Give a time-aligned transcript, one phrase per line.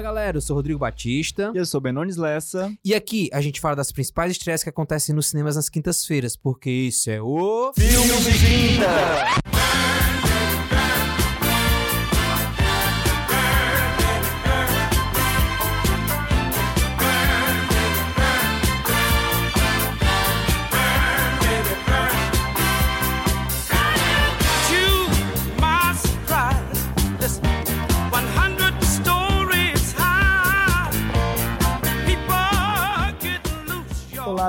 [0.00, 1.52] Fala galera, eu sou Rodrigo Batista.
[1.54, 2.72] E eu sou Benones Lessa.
[2.82, 6.70] E aqui a gente fala das principais estreias que acontecem nos cinemas nas quintas-feiras, porque
[6.70, 7.70] isso é o.
[7.74, 9.59] Filme de Quinta!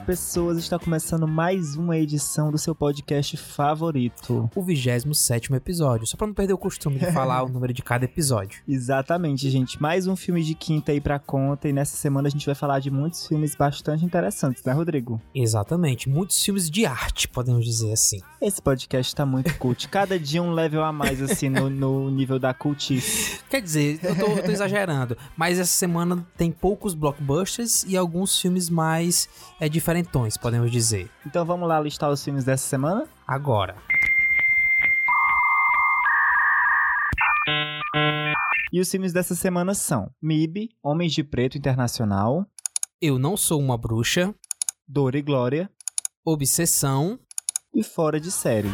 [0.02, 0.58] Olá, pessoas.
[0.58, 4.50] Está começando mais uma edição do seu podcast favorito.
[4.56, 8.06] O 27 episódio, só pra não perder o costume de falar o número de cada
[8.06, 8.64] episódio.
[8.68, 9.80] Exatamente, gente.
[9.80, 11.70] Mais um filme de quinta aí pra conta.
[11.70, 15.22] E nessa semana a gente vai falar de muitos filmes bastante interessantes, né, Rodrigo?
[15.36, 18.22] Exatamente, muitos filmes de arte, podemos dizer assim.
[18.42, 19.88] Esse podcast tá muito cult.
[19.88, 23.40] Cada dia um level a mais, assim, no, no nível da cultice.
[23.48, 28.40] Quer dizer, eu tô, eu tô exagerando, mas essa semana tem poucos blockbusters e alguns
[28.40, 31.10] filmes mais é, diferentões, podemos dizer.
[31.26, 33.08] Então vamos lá listar os filmes dessa semana?
[33.28, 33.76] Agora,
[38.74, 42.46] E os filmes dessa semana são MIB, Homens de Preto Internacional,
[43.02, 44.34] Eu Não Sou Uma Bruxa,
[44.88, 45.70] Dor e Glória
[46.24, 47.20] Obsessão,
[47.76, 48.70] e Fora de Série.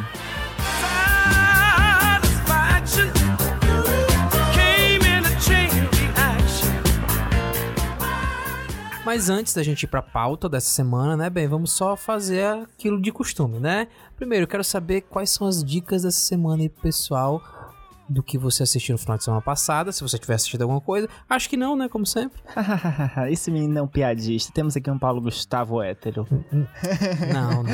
[9.17, 13.01] Mas antes da gente ir pra pauta dessa semana, né, bem, vamos só fazer aquilo
[13.01, 13.87] de costume, né?
[14.15, 17.41] Primeiro, eu quero saber quais são as dicas dessa semana aí pessoal
[18.07, 21.09] do que você assistiu no final de semana passada, se você tiver assistido alguma coisa.
[21.27, 22.39] Acho que não, né, como sempre.
[23.31, 24.51] Esse menino é um piadista.
[24.53, 26.27] Temos aqui um Paulo Gustavo hétero.
[27.33, 27.73] Não, não.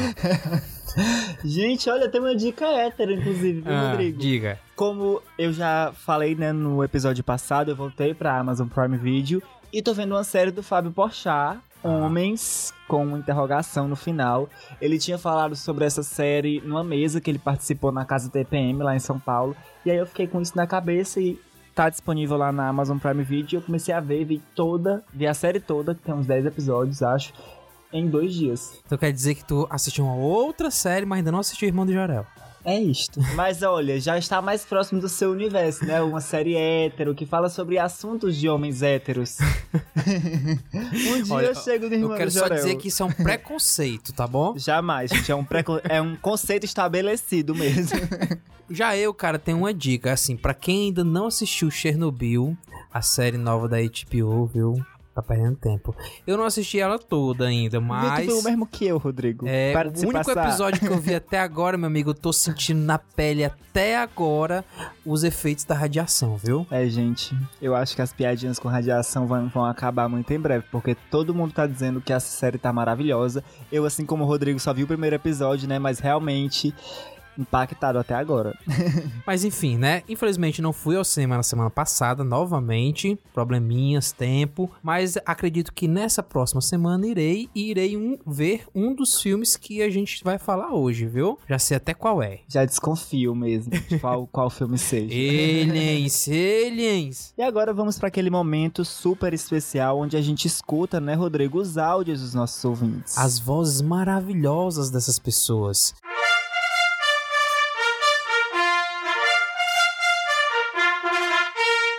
[1.43, 4.17] Gente, olha, tem uma dica hétero, inclusive, viu, Ah, Rodrigo?
[4.17, 4.59] diga.
[4.77, 9.43] Como eu já falei, né, no episódio passado, eu voltei pra Amazon Prime Video
[9.73, 14.47] e tô vendo uma série do Fábio Porchat, Homens, com uma interrogação no final.
[14.79, 18.95] Ele tinha falado sobre essa série numa mesa que ele participou na Casa TPM, lá
[18.95, 19.55] em São Paulo.
[19.83, 21.41] E aí eu fiquei com isso na cabeça e
[21.73, 23.57] tá disponível lá na Amazon Prime Video.
[23.57, 27.01] Eu comecei a ver, vi toda, vi a série toda, que tem uns 10 episódios,
[27.01, 27.33] acho,
[27.91, 28.79] em dois dias.
[28.85, 31.93] Então quer dizer que tu assistiu uma outra série, mas ainda não assistiu Irmão de
[31.93, 32.27] Jorel.
[32.65, 33.19] É isto.
[33.35, 36.01] Mas olha, já está mais próximo do seu universo, né?
[36.01, 39.37] Uma série hétero que fala sobre assuntos de homens héteros.
[39.97, 43.11] um dia Olha, eu chego no irmão Eu quero só dizer que isso é um
[43.11, 44.55] preconceito, tá bom?
[44.59, 45.31] Jamais, gente.
[45.31, 45.81] É um, preco...
[45.83, 47.99] é um conceito estabelecido mesmo.
[48.69, 52.57] Já eu, cara, tenho uma dica, assim, pra quem ainda não assistiu Chernobyl,
[52.93, 54.85] a série nova da HBO, viu?
[55.13, 55.95] Tá perdendo tempo.
[56.25, 58.25] Eu não assisti ela toda ainda, mas...
[58.25, 59.45] Muito o mesmo que eu, Rodrigo.
[59.47, 60.47] É, Para o único passar.
[60.47, 64.65] episódio que eu vi até agora, meu amigo, eu tô sentindo na pele até agora
[65.05, 66.65] os efeitos da radiação, viu?
[66.71, 70.65] É, gente, eu acho que as piadinhas com radiação vão, vão acabar muito em breve,
[70.71, 73.43] porque todo mundo tá dizendo que essa série tá maravilhosa.
[73.71, 75.77] Eu, assim como o Rodrigo, só vi o primeiro episódio, né?
[75.77, 76.73] Mas realmente
[77.37, 78.57] impactado até agora.
[79.25, 80.03] Mas enfim, né?
[80.07, 83.17] Infelizmente não fui ao cinema na semana passada, novamente.
[83.33, 84.69] Probleminhas, tempo.
[84.81, 89.81] Mas acredito que nessa próxima semana irei e irei um- ver um dos filmes que
[89.81, 91.37] a gente vai falar hoje, viu?
[91.47, 92.39] Já sei até qual é.
[92.47, 95.05] Já desconfio mesmo de qual, qual filme seja.
[95.13, 97.33] Aliens, aliens.
[97.37, 101.77] E agora vamos para aquele momento super especial onde a gente escuta, né, Rodrigo, os
[101.77, 103.17] áudios dos nossos ouvintes.
[103.17, 105.93] As vozes maravilhosas dessas pessoas.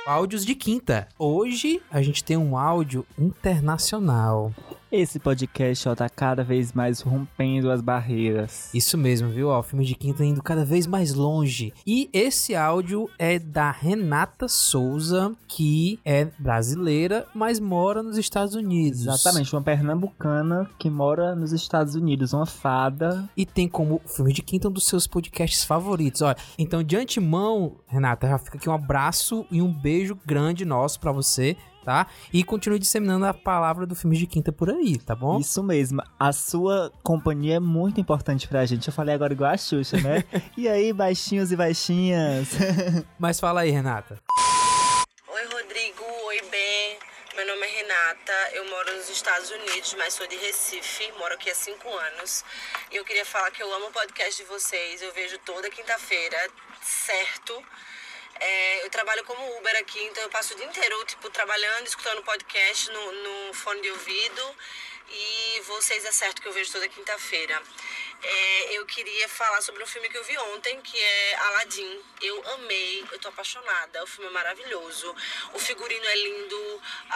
[0.07, 1.09] Áudios de quinta.
[1.19, 4.53] Hoje a gente tem um áudio internacional.
[4.97, 8.73] Esse podcast, ó, tá cada vez mais rompendo as barreiras.
[8.73, 9.49] Isso mesmo, viu?
[9.49, 11.75] Ó, o filme de quinta indo cada vez mais longe.
[11.85, 19.01] E esse áudio é da Renata Souza, que é brasileira, mas mora nos Estados Unidos.
[19.01, 23.29] Exatamente, uma pernambucana que mora nos Estados Unidos, uma fada.
[23.37, 26.23] E tem como filme de quinta um dos seus podcasts favoritos.
[26.23, 31.01] Olha, então de antemão, Renata, já fica aqui um abraço e um beijo grande nosso
[31.01, 32.07] pra você, tá?
[32.33, 35.39] E continue disseminando a palavra do filme de quinta por aí, tá bom?
[35.39, 38.89] Isso mesmo, a sua companhia é muito importante pra gente.
[38.89, 40.25] Eu falei agora igual a Xuxa, né?
[40.57, 42.49] e aí, baixinhos e baixinhas?
[43.19, 44.19] Mas fala aí, Renata.
[45.29, 46.05] Oi, Rodrigo.
[46.27, 46.99] Oi, Ben.
[47.37, 48.33] Meu nome é Renata.
[48.53, 51.13] Eu moro nos Estados Unidos, mas sou de Recife.
[51.19, 52.45] Moro aqui há cinco anos.
[52.93, 55.03] E eu queria falar que eu amo o podcast de vocês.
[55.03, 56.37] Eu vejo toda quinta-feira,
[56.81, 57.61] certo?
[58.41, 62.23] É, eu trabalho como Uber aqui, então eu passo o dia inteiro, tipo, trabalhando, escutando
[62.23, 64.57] podcast no, no fone de ouvido.
[65.11, 67.63] E vocês é certo que eu vejo toda quinta-feira.
[68.23, 72.03] É, eu queria falar sobre um filme que eu vi ontem, que é Aladdin.
[72.23, 74.03] Eu amei, eu tô apaixonada.
[74.03, 75.15] O filme é maravilhoso.
[75.53, 77.15] O figurino é lindo, a-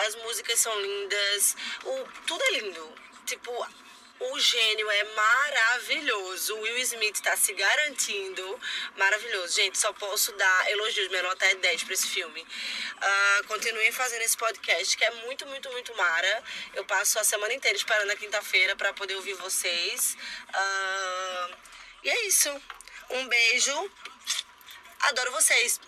[0.00, 2.94] a- as músicas são lindas, o, tudo é lindo.
[3.26, 3.52] Tipo,
[4.20, 6.54] o gênio é maravilhoso.
[6.56, 8.60] O Will Smith tá se garantindo.
[8.96, 9.54] Maravilhoso.
[9.54, 11.08] Gente, só posso dar elogios.
[11.08, 12.46] Minha nota é 10 pra esse filme.
[13.00, 16.44] Ah, continuem fazendo esse podcast, que é muito, muito, muito mara.
[16.74, 20.16] Eu passo a semana inteira esperando a quinta-feira pra poder ouvir vocês.
[20.52, 21.50] Ah,
[22.04, 22.50] e é isso.
[23.10, 23.90] Um beijo.
[25.00, 25.80] Adoro vocês.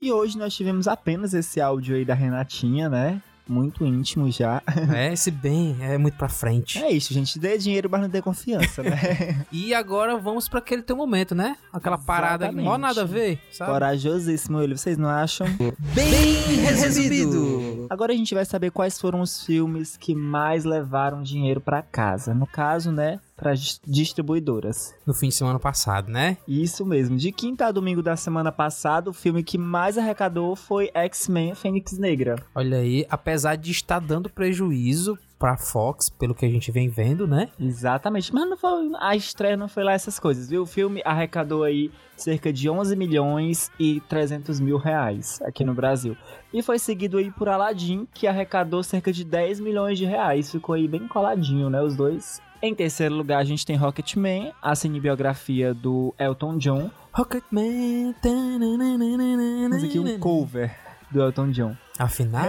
[0.00, 3.20] E hoje nós tivemos apenas esse áudio aí da Renatinha, né?
[3.48, 4.62] Muito íntimo já.
[4.94, 6.82] É, esse bem é muito pra frente.
[6.82, 7.38] É isso, gente.
[7.38, 9.44] Dê dinheiro, mas não dê confiança, né?
[9.52, 11.56] E agora vamos pra aquele teu momento, né?
[11.72, 12.80] Aquela parada que mó Exatamente.
[12.82, 13.70] nada a ver, sabe?
[13.70, 15.46] Corajosíssimo ele, vocês não acham?
[15.94, 17.86] Bem resumido.
[17.88, 22.34] Agora a gente vai saber quais foram os filmes que mais levaram dinheiro pra casa.
[22.34, 23.52] No caso, né, para
[23.86, 24.94] distribuidoras.
[25.06, 26.38] No fim de semana passado, né?
[26.48, 27.16] Isso mesmo.
[27.16, 31.98] De quinta a domingo da semana passada, o filme que mais arrecadou foi X-Men Fênix
[31.98, 32.36] Negra.
[32.54, 37.26] Olha aí, apesar de estar dando prejuízo pra Fox, pelo que a gente vem vendo,
[37.26, 37.50] né?
[37.60, 40.62] Exatamente, mas não foi, a estreia não foi lá essas coisas, viu?
[40.62, 46.16] O filme arrecadou aí cerca de 11 milhões e 300 mil reais aqui no Brasil.
[46.54, 50.50] E foi seguido aí por Aladdin, que arrecadou cerca de 10 milhões de reais.
[50.50, 52.40] Ficou aí bem coladinho, né, os dois.
[52.62, 56.90] Em terceiro lugar, a gente tem Rocketman, a cinebiografia do Elton John.
[57.12, 58.14] Rocketman.
[58.22, 60.74] Temos aqui um cover
[61.10, 61.76] do Elton John.
[61.98, 62.46] Afinal,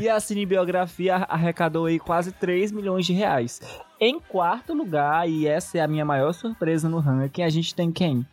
[0.00, 3.60] E a cinebiografia arrecadou aí quase 3 milhões de reais.
[4.00, 7.90] Em quarto lugar, e essa é a minha maior surpresa no ranking, a gente tem
[7.90, 8.26] quem?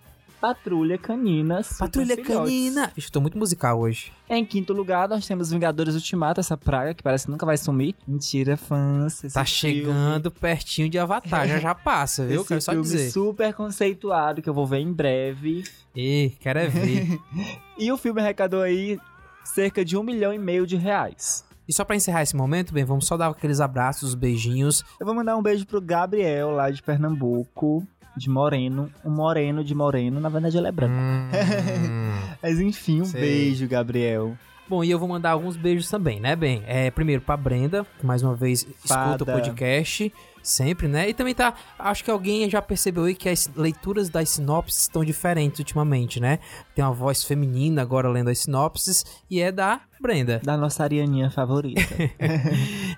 [0.54, 1.64] Patrulha Canina.
[1.64, 2.36] Super Patrulha Filhotes.
[2.38, 2.92] Canina.
[3.14, 4.12] Tô muito musical hoje.
[4.30, 7.96] Em quinto lugar, nós temos Vingadores Ultimato, essa praga que parece que nunca vai sumir.
[8.06, 9.22] Mentira, fãs.
[9.34, 12.42] Tá filme- chegando pertinho de Avatar, já já passa, viu?
[12.42, 13.10] Esse Quero só filme dizer.
[13.12, 15.64] super conceituado que eu vou ver em breve.
[15.96, 17.18] Ih, quero é ver.
[17.80, 19.00] E o filme arrecadou aí
[19.46, 21.46] cerca de um milhão e meio de reais.
[21.66, 24.84] e só pra encerrar esse momento, bem, vamos só dar aqueles abraços, beijinhos.
[25.00, 28.90] Eu vou mandar um beijo pro Gabriel, lá de Pernambuco, de Moreno.
[29.04, 30.94] Um moreno de Moreno, na verdade ele é branco.
[30.94, 31.30] Hum.
[32.42, 33.22] Mas enfim, um Sei.
[33.22, 34.38] beijo, Gabriel.
[34.68, 36.64] Bom, e eu vou mandar alguns beijos também, né, bem?
[36.66, 39.26] É, primeiro pra Brenda, que mais uma vez escuta o Fada.
[39.26, 40.12] podcast,
[40.42, 41.10] sempre, né?
[41.10, 45.04] E também tá, acho que alguém já percebeu aí que as leituras das sinopses estão
[45.04, 46.40] diferentes ultimamente, né?
[46.74, 50.42] Tem uma voz feminina agora lendo as sinopses e é da Brenda.
[50.44, 51.82] Da nossa Arianinha favorita.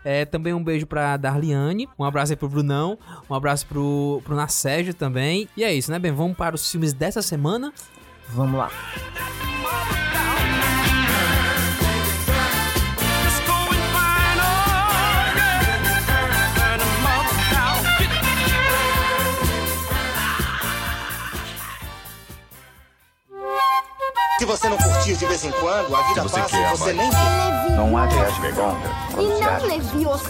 [0.03, 2.97] É, também um beijo pra Darliane, um abraço aí pro Brunão,
[3.27, 5.49] um abraço pro, pro Nacégio também.
[5.57, 6.11] E é isso, né, bem?
[6.11, 7.73] Vamos para os filmes dessa semana.
[8.29, 8.69] Vamos lá.
[9.25, 9.54] Let's
[24.37, 26.93] Se você não curtir de vez em quando, a vida você passa quer, e você
[26.93, 27.09] mãe?
[27.09, 27.75] nem vê.
[27.77, 29.21] Não há viagem contra.
[29.21, 30.29] E não leviosa.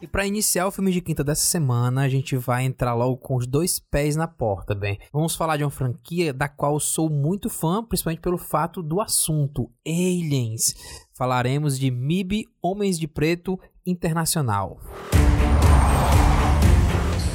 [0.00, 3.36] E pra iniciar o filme de quinta dessa semana, a gente vai entrar logo com
[3.36, 4.98] os dois pés na porta, bem.
[5.12, 9.00] Vamos falar de uma franquia da qual eu sou muito fã, principalmente pelo fato do
[9.00, 10.74] assunto, Aliens.
[11.12, 14.80] Falaremos de MIB Homens de Preto Internacional.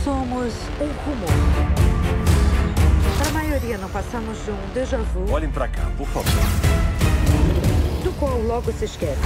[0.03, 1.64] Somos um rumor.
[3.65, 6.31] Para a maioria, não passamos de um déjà vu Olhem pra cá, por favor.
[8.03, 9.19] do qual logo se esquece.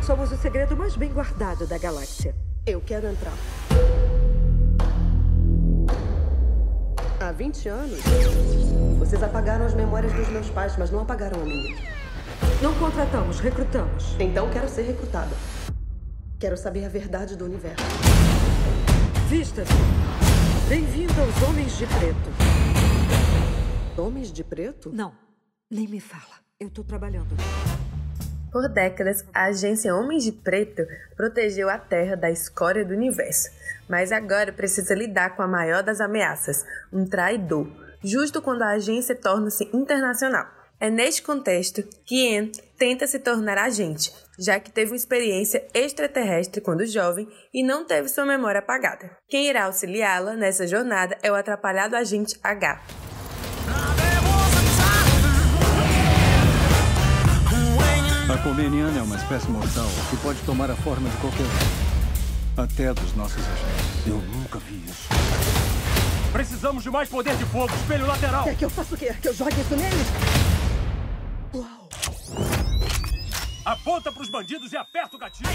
[0.00, 2.36] Somos o segredo mais bem guardado da galáxia.
[2.64, 3.32] Eu quero entrar.
[7.18, 8.00] Há 20 anos,
[8.98, 11.76] vocês apagaram as memórias dos meus pais, mas não apagaram a minha.
[12.62, 14.14] Não contratamos, recrutamos.
[14.20, 15.34] Então quero ser recrutada.
[16.38, 17.84] Quero saber a verdade do universo.
[19.28, 19.72] Vista-se.
[20.68, 22.53] Bem-vindo aos Homens de Preto.
[23.96, 24.90] Homens de preto?
[24.92, 25.14] Não,
[25.70, 26.40] nem me fala.
[26.58, 27.28] Eu tô trabalhando.
[28.50, 30.82] Por décadas, a agência Homens de Preto
[31.16, 33.50] protegeu a Terra da escória do universo,
[33.88, 37.68] mas agora precisa lidar com a maior das ameaças, um traidor,
[38.02, 40.46] justo quando a agência torna-se internacional.
[40.80, 46.60] É neste contexto que Anne tenta se tornar agente, já que teve uma experiência extraterrestre
[46.60, 49.16] quando jovem e não teve sua memória apagada.
[49.28, 53.13] Quem irá auxiliá-la nessa jornada é o atrapalhado agente H.
[58.44, 62.62] comeniana é uma espécie mortal que pode tomar a forma de qualquer um.
[62.62, 64.06] Até dos nossos agentes.
[64.06, 65.08] Eu nunca vi isso.
[66.30, 67.74] Precisamos de mais poder de fogo.
[67.74, 68.44] Espelho lateral.
[68.44, 69.14] Quer que eu faça o quê?
[69.20, 70.06] Que eu jogue isso neles?
[73.64, 75.48] Aponta pros bandidos e aperta o gatilho.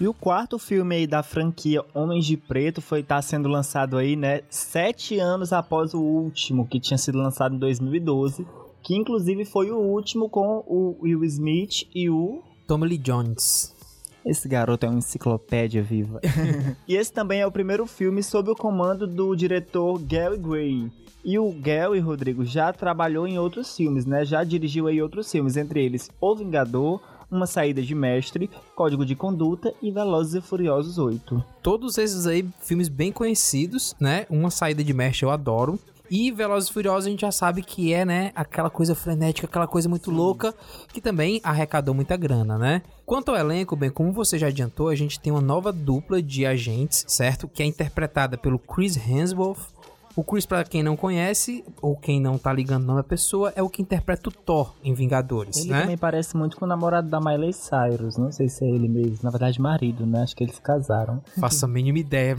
[0.00, 4.16] E o quarto filme aí da franquia Homens de Preto foi estar sendo lançado aí,
[4.16, 8.46] né, sete anos após o último, que tinha sido lançado em 2012,
[8.88, 13.76] que inclusive foi o último com o Will Smith e o Tommy Lee Jones.
[14.24, 16.22] esse garoto é uma enciclopédia viva.
[16.88, 20.90] e esse também é o primeiro filme sob o comando do diretor Gary Gray.
[21.22, 24.24] E o Gary, Rodrigo, já trabalhou em outros filmes, né?
[24.24, 29.14] Já dirigiu aí outros filmes, entre eles O Vingador, Uma Saída de Mestre, Código de
[29.14, 31.44] Conduta e Velozes e Furiosos 8.
[31.62, 34.24] Todos esses aí, filmes bem conhecidos, né?
[34.30, 35.78] Uma saída de mestre eu adoro.
[36.10, 39.66] E Velozes e Furiosos a gente já sabe que é, né, aquela coisa frenética, aquela
[39.66, 40.54] coisa muito louca,
[40.92, 42.82] que também arrecadou muita grana, né?
[43.04, 46.44] Quanto ao elenco, bem, como você já adiantou, a gente tem uma nova dupla de
[46.44, 47.48] agentes, certo?
[47.48, 49.77] Que é interpretada pelo Chris Hemsworth.
[50.18, 53.52] O Chris, pra quem não conhece, ou quem não tá ligando o nome da pessoa,
[53.54, 55.82] é o que interpreta o Thor em Vingadores, Ele né?
[55.82, 59.20] também parece muito com o namorado da Miley Cyrus, não sei se é ele mesmo,
[59.22, 60.24] na verdade marido, né?
[60.24, 61.22] Acho que eles casaram.
[61.38, 62.36] Faço a mínima ideia.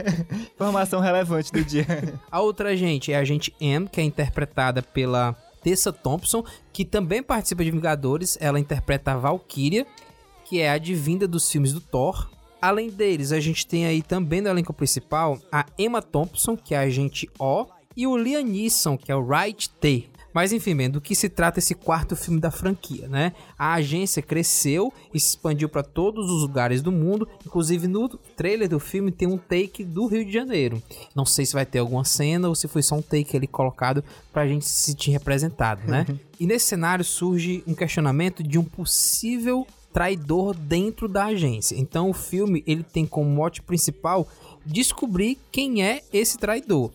[0.56, 1.84] Informação relevante do dia.
[2.32, 6.42] A outra agente é a agente M, que é interpretada pela Tessa Thompson,
[6.72, 8.38] que também participa de Vingadores.
[8.40, 9.86] Ela interpreta a Valkyria,
[10.46, 12.30] que é a divinda dos filmes do Thor.
[12.60, 16.78] Além deles, a gente tem aí também no elenco principal a Emma Thompson, que é
[16.78, 20.08] a agente O, e o Liam Neeson, que é o Wright T.
[20.32, 23.32] Mas enfim, bem, do que se trata esse quarto filme da franquia, né?
[23.58, 28.68] A agência cresceu e se expandiu para todos os lugares do mundo, inclusive no trailer
[28.68, 30.82] do filme tem um take do Rio de Janeiro.
[31.14, 34.04] Não sei se vai ter alguma cena ou se foi só um take ali colocado
[34.32, 36.06] pra gente se sentir representado, né?
[36.38, 41.76] e nesse cenário surge um questionamento de um possível traidor dentro da agência.
[41.76, 44.28] Então o filme ele tem como mote principal
[44.64, 46.90] descobrir quem é esse traidor.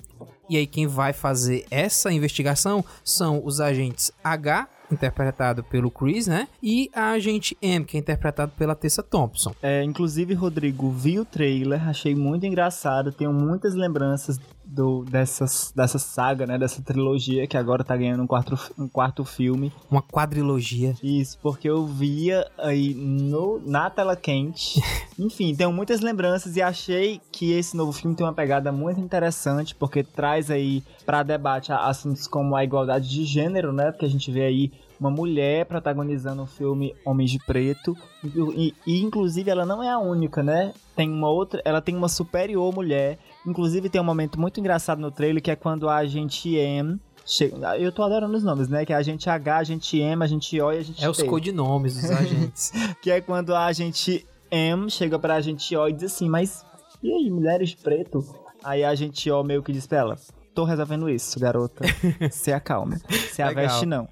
[0.50, 6.48] E aí quem vai fazer essa investigação são os agentes H, interpretado pelo Chris, né?
[6.62, 9.56] E a agente M, que é interpretado pela Tessa Thompson.
[9.62, 14.40] É, inclusive, Rodrigo, vi o trailer, achei muito engraçado, tenho muitas lembranças
[14.74, 16.58] do, dessas, dessa saga, né?
[16.58, 19.72] Dessa trilogia que agora tá ganhando um quarto, um quarto filme.
[19.90, 20.96] Uma quadrilogia.
[21.04, 24.82] Isso, porque eu via aí no, na tela quente.
[25.18, 29.76] Enfim, tenho muitas lembranças e achei que esse novo filme tem uma pegada muito interessante,
[29.76, 33.92] porque traz aí para debate assuntos como a igualdade de gênero, né?
[33.92, 39.02] Porque a gente vê aí uma mulher protagonizando o filme Homens de Preto e, e,
[39.02, 40.74] inclusive ela não é a única, né?
[40.96, 43.20] Tem uma outra, ela tem uma superior mulher.
[43.46, 47.78] Inclusive tem um momento muito engraçado no trailer que é quando a agente M chega,
[47.78, 48.86] eu tô adorando os nomes, né?
[48.86, 51.10] Que é a agente H, a gente M, a gente O e a gente É
[51.10, 51.26] os T.
[51.26, 52.72] codinomes dos agentes.
[53.02, 56.66] que é quando a agente M chega pra agente O e diz assim, mas
[57.02, 58.24] e aí, mulheres preto?
[58.64, 60.18] Aí a agente O meio que diz pra ela,
[60.54, 61.84] tô resolvendo isso, garota.
[62.32, 62.98] Se acalme.
[63.32, 64.08] Se aveste não.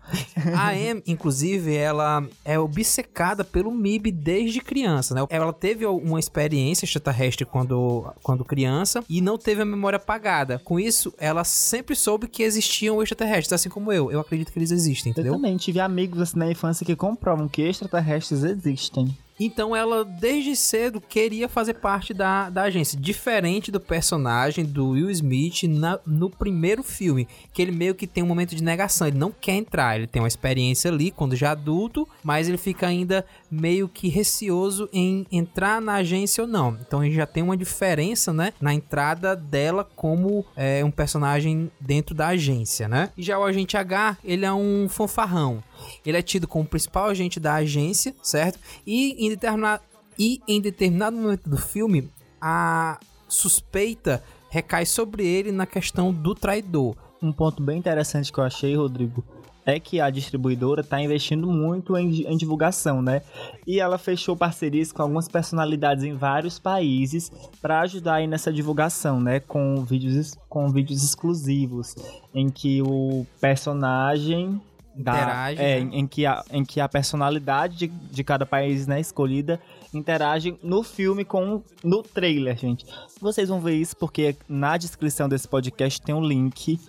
[0.57, 5.21] A M, inclusive, ela é obcecada pelo MIB desde criança, né?
[5.29, 10.59] Ela teve uma experiência extraterrestre quando, quando criança e não teve a memória apagada.
[10.63, 14.11] Com isso, ela sempre soube que existiam extraterrestres, assim como eu.
[14.11, 15.33] Eu acredito que eles existem, Eu entendeu?
[15.33, 19.15] também tive amigos assim na infância que comprovam que extraterrestres existem.
[19.45, 22.99] Então ela, desde cedo, queria fazer parte da, da agência.
[22.99, 28.23] Diferente do personagem do Will Smith na- no primeiro filme, que ele meio que tem
[28.23, 29.07] um momento de negação.
[29.07, 32.87] Ele não quer entrar, ele tem uma experiência ali quando já adulto, mas ele fica
[32.87, 36.77] ainda meio que receoso em entrar na agência ou não.
[36.85, 42.13] Então ele já tem uma diferença, né, na entrada dela como é, um personagem dentro
[42.13, 43.09] da agência, né?
[43.17, 45.63] E já o agente H, ele é um fanfarrão.
[46.05, 48.59] Ele é tido como o principal agente da agência, certo?
[48.85, 49.83] E em determinado,
[50.17, 52.09] e em determinado momento do filme,
[52.39, 56.95] a suspeita recai sobre ele na questão do traidor.
[57.21, 59.23] Um ponto bem interessante que eu achei, Rodrigo,
[59.65, 63.21] é que a distribuidora está investindo muito em, em divulgação, né?
[63.65, 69.19] E ela fechou parcerias com algumas personalidades em vários países para ajudar aí nessa divulgação,
[69.19, 69.39] né?
[69.39, 71.95] Com vídeos, com vídeos exclusivos,
[72.33, 74.61] em que o personagem
[74.95, 75.89] da- Interage, é, né?
[75.93, 79.59] em, que a, em que a personalidade de, de cada país, né, escolhida
[79.93, 82.85] interage no filme com no trailer, gente.
[83.19, 86.79] Vocês vão ver isso porque na descrição desse podcast tem um link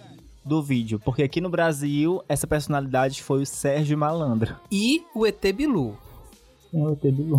[0.45, 4.57] do vídeo, porque aqui no Brasil essa personalidade foi o Sérgio Malandro.
[4.71, 5.97] E o ET Bilu.
[6.75, 7.39] É o ET Bilu.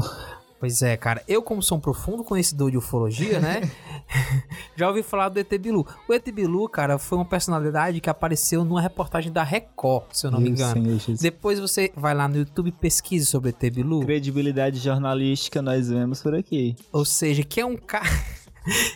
[0.63, 3.70] Pois é, cara, eu como sou um profundo conhecedor de ufologia, né?
[4.77, 5.86] já ouvi falar do ET Bilu.
[6.08, 10.32] O ET Bilu, cara, foi uma personalidade que apareceu numa reportagem da Record, se eu
[10.32, 10.74] não me Meu engano.
[10.74, 11.20] Senhor Jesus.
[11.20, 14.05] Depois você vai lá no YouTube e pesquise sobre ET Bilu.
[14.05, 16.77] Credibilidade jornalística nós vemos por aqui.
[16.93, 18.05] Ou seja, que é um cara.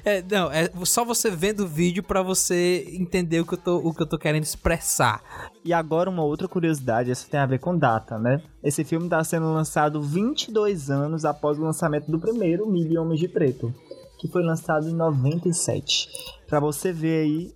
[0.05, 3.77] É, não, é só você vendo o vídeo pra você entender o que, eu tô,
[3.77, 5.21] o que eu tô querendo expressar.
[5.63, 8.41] E agora uma outra curiosidade, essa tem a ver com data, né?
[8.63, 13.27] Esse filme está sendo lançado 22 anos após o lançamento do primeiro Mil Homens de
[13.27, 13.73] Preto,
[14.17, 16.07] que foi lançado em 97.
[16.47, 17.53] Pra você ver aí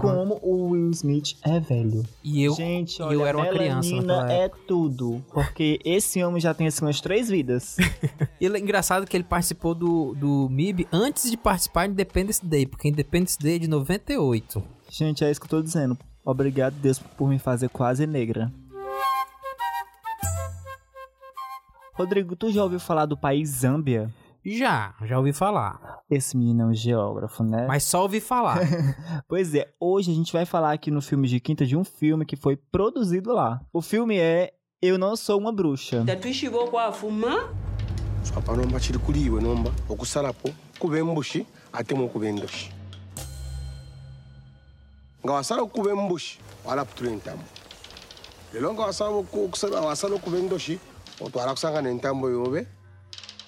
[0.00, 2.04] como o Will Smith é velho.
[2.22, 6.54] E eu, Gente, olha, eu era uma criança naquela é tudo, porque esse homem já
[6.54, 7.76] tem assim umas três vidas.
[8.40, 12.66] E é engraçado que ele participou do, do MIB antes de participar do Independence Day,
[12.66, 14.62] porque Independence Day é de 98.
[14.90, 15.96] Gente, é isso que eu tô dizendo.
[16.24, 18.52] Obrigado, Deus, por me fazer quase negra.
[21.94, 24.12] Rodrigo, tu já ouviu falar do país Zâmbia?
[24.44, 26.00] Já, já ouvi falar.
[26.10, 27.66] Esse menino é um geógrafo, né?
[27.66, 28.58] Mas só ouvi falar.
[29.26, 32.26] Pois é, hoje a gente vai falar aqui no filme de quinta de um filme
[32.26, 33.60] que foi produzido lá.
[33.72, 36.04] O filme é Eu Não Sou Uma Bruxa.
[36.04, 37.48] tatuishiva kwafuma
[38.36, 42.72] apa nomba chiri kuli iwe nomba okusalapo kuba embushi ate mukuba endoshi
[45.24, 46.18] nga wasala entambo
[48.52, 48.92] lero nga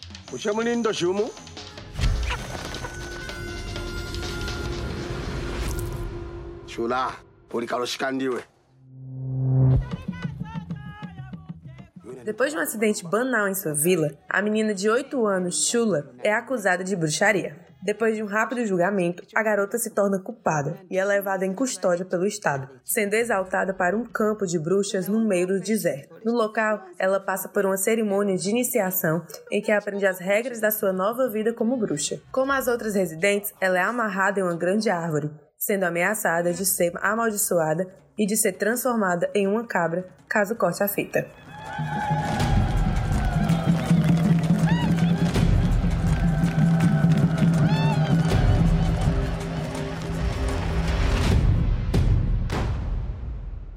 [0.06, 1.30] okusala- wasala okuba endoshi otwala kusangana entambo yobe muche muli endoshi umu
[6.66, 7.12] shula
[7.52, 8.42] uli kaloshikandiwe
[12.24, 16.32] Depois de um acidente banal em sua vila, a menina de 8 anos, Shula, é
[16.34, 17.56] acusada de bruxaria.
[17.86, 22.04] Depois de um rápido julgamento, a garota se torna culpada e é levada em custódia
[22.04, 26.20] pelo Estado, sendo exaltada para um campo de bruxas no meio do deserto.
[26.24, 30.72] No local, ela passa por uma cerimônia de iniciação em que aprende as regras da
[30.72, 32.20] sua nova vida como bruxa.
[32.32, 36.90] Como as outras residentes, ela é amarrada em uma grande árvore, sendo ameaçada de ser
[36.96, 37.86] amaldiçoada
[38.18, 41.24] e de ser transformada em uma cabra caso corte a fita.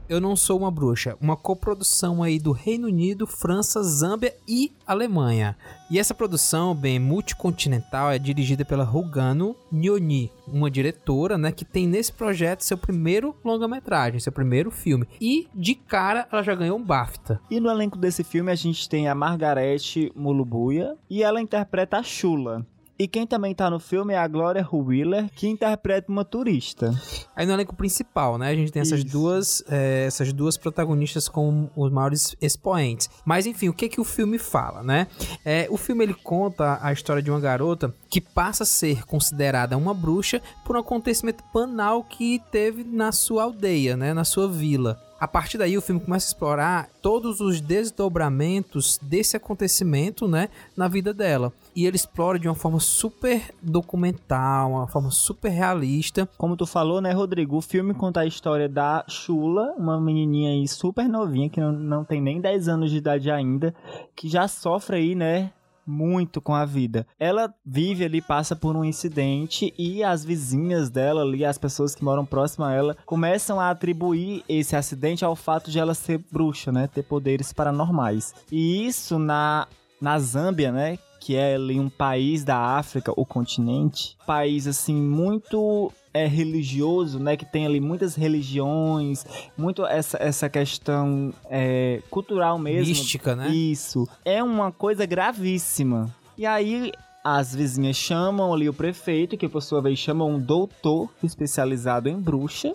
[0.09, 5.55] Eu Não Sou Uma Bruxa, uma coprodução aí do Reino Unido, França, Zâmbia e Alemanha.
[5.91, 11.87] E essa produção, bem multicontinental, é dirigida pela Rugano Nyoni, uma diretora, né, que tem
[11.87, 15.07] nesse projeto seu primeiro longa-metragem, seu primeiro filme.
[15.21, 17.39] E de cara ela já ganhou um BAFTA.
[17.47, 22.03] E no elenco desse filme a gente tem a Margarete Mulubuya e ela interpreta a
[22.03, 22.65] Shula.
[22.99, 26.93] E quem também tá no filme é a Gloria Wheeler, que interpreta uma turista.
[27.33, 28.49] Aí no elenco principal, né?
[28.49, 29.09] A gente tem essas Isso.
[29.09, 33.09] duas, é, essas duas protagonistas como os maiores expoentes.
[33.23, 35.07] Mas enfim, o que que o filme fala, né?
[35.45, 39.77] É, o filme ele conta a história de uma garota que passa a ser considerada
[39.77, 44.13] uma bruxa por um acontecimento banal que teve na sua aldeia, né?
[44.13, 44.99] Na sua vila.
[45.19, 50.87] A partir daí o filme começa a explorar todos os desdobramentos desse acontecimento, né, na
[50.87, 51.51] vida dela.
[51.75, 56.27] E ele explora de uma forma super documental, uma forma super realista.
[56.37, 57.57] Como tu falou, né, Rodrigo?
[57.57, 62.03] O filme conta a história da Shula, uma menininha aí super novinha, que não, não
[62.05, 63.75] tem nem 10 anos de idade ainda,
[64.15, 65.51] que já sofre aí, né,
[65.89, 67.05] muito com a vida.
[67.19, 72.03] Ela vive ali, passa por um incidente e as vizinhas dela ali, as pessoas que
[72.03, 76.71] moram próximo a ela, começam a atribuir esse acidente ao fato de ela ser bruxa,
[76.71, 78.33] né, ter poderes paranormais.
[78.51, 79.67] E isso na
[80.01, 85.91] na Zâmbia, né, que é ali um país da África, o continente, país assim muito
[86.13, 89.25] é religioso, né, que tem ali muitas religiões,
[89.57, 92.87] muito essa, essa questão é, cultural mesmo.
[92.87, 93.49] Mística, né?
[93.49, 94.07] Isso.
[94.25, 96.13] É uma coisa gravíssima.
[96.37, 96.91] E aí
[97.23, 102.19] as vizinhas chamam ali o prefeito, que por sua vez chama um doutor especializado em
[102.19, 102.73] bruxa.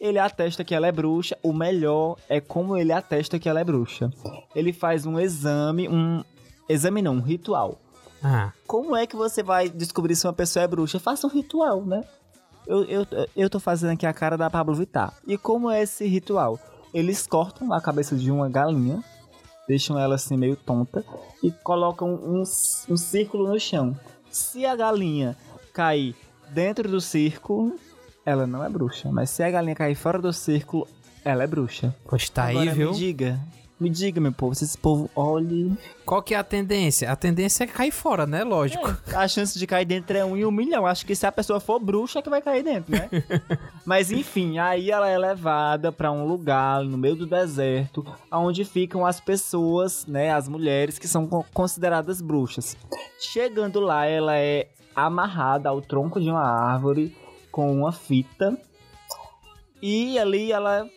[0.00, 1.36] Ele atesta que ela é bruxa.
[1.42, 4.10] O melhor é como ele atesta que ela é bruxa.
[4.54, 6.22] Ele faz um exame, um
[6.68, 7.80] exame não, um ritual.
[8.22, 10.98] Ah, Como é que você vai descobrir se uma pessoa é bruxa?
[10.98, 12.02] Faça um ritual, né?
[12.66, 15.12] Eu, eu, eu tô fazendo aqui a cara da Pablo Vittar.
[15.26, 16.58] E como é esse ritual?
[16.94, 19.04] Eles cortam a cabeça de uma galinha,
[19.68, 21.04] deixam ela assim meio tonta
[21.42, 22.40] e colocam um,
[22.88, 23.94] um círculo no chão.
[24.30, 25.36] Se a galinha
[25.74, 26.16] cair
[26.50, 27.78] dentro do círculo,
[28.24, 29.10] ela não é bruxa.
[29.12, 30.88] Mas se a galinha cair fora do círculo,
[31.22, 31.94] ela é bruxa.
[32.08, 32.90] pois tá aí, Agora, viu?
[32.92, 33.38] Me diga,
[33.78, 35.76] me diga, meu povo, se esse povo olhe.
[36.06, 37.10] Qual que é a tendência?
[37.10, 38.44] A tendência é cair fora, né?
[38.44, 38.96] Lógico.
[39.14, 40.86] A chance de cair dentro é um em um milhão.
[40.86, 43.08] Acho que se a pessoa for bruxa, é que vai cair dentro, né?
[43.84, 49.04] Mas enfim, aí ela é levada pra um lugar no meio do deserto, onde ficam
[49.04, 50.32] as pessoas, né?
[50.32, 52.76] As mulheres que são co- consideradas bruxas.
[53.18, 57.14] Chegando lá, ela é amarrada ao tronco de uma árvore
[57.50, 58.56] com uma fita.
[59.82, 60.88] E ali ela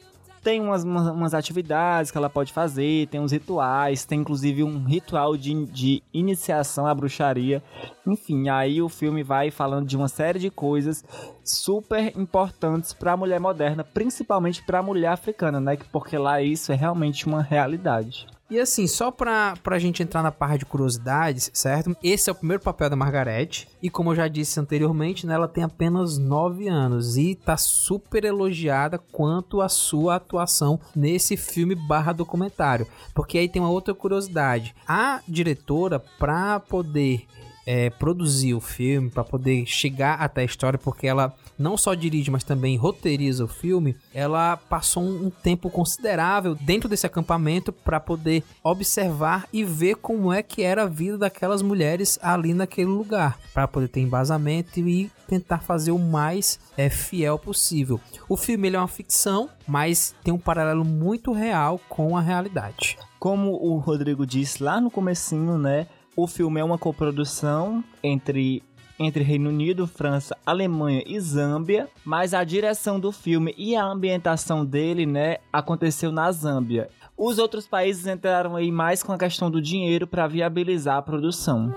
[0.47, 5.35] tem umas, umas, atividades que ela pode fazer, tem uns rituais, tem inclusive um ritual
[5.35, 7.61] de, de iniciação à bruxaria.
[8.05, 11.03] Enfim, aí o filme vai falando de uma série de coisas
[11.43, 15.77] super importantes para a mulher moderna, principalmente para a mulher africana, né?
[15.91, 18.25] Porque lá isso é realmente uma realidade.
[18.49, 21.95] E assim, só pra, pra gente entrar na parte de curiosidades, certo?
[22.01, 23.67] Esse é o primeiro papel da Margarete.
[23.81, 27.17] E como eu já disse anteriormente, né, ela tem apenas 9 anos.
[27.17, 32.87] E tá super elogiada quanto a sua atuação nesse filme barra documentário.
[33.13, 34.73] Porque aí tem uma outra curiosidade.
[34.87, 37.25] A diretora, pra poder
[37.67, 42.31] é, produzir o filme, para poder chegar até a história, porque ela não só dirige,
[42.31, 48.41] mas também roteiriza o filme, ela passou um, tempo considerável dentro desse acampamento para poder
[48.63, 53.67] observar e ver como é que era a vida daquelas mulheres ali naquele lugar, para
[53.67, 57.99] poder ter embasamento e tentar fazer o mais é, fiel possível.
[58.29, 62.97] O filme é uma ficção, mas tem um paralelo muito real com a realidade.
[63.19, 65.87] Como o Rodrigo disse lá no comecinho, né?
[66.19, 68.63] O filme é uma coprodução entre
[68.99, 74.65] entre Reino Unido, França, Alemanha e Zâmbia, mas a direção do filme e a ambientação
[74.65, 76.89] dele, né, aconteceu na Zâmbia.
[77.15, 81.71] Os outros países entraram aí mais com a questão do dinheiro para viabilizar a produção.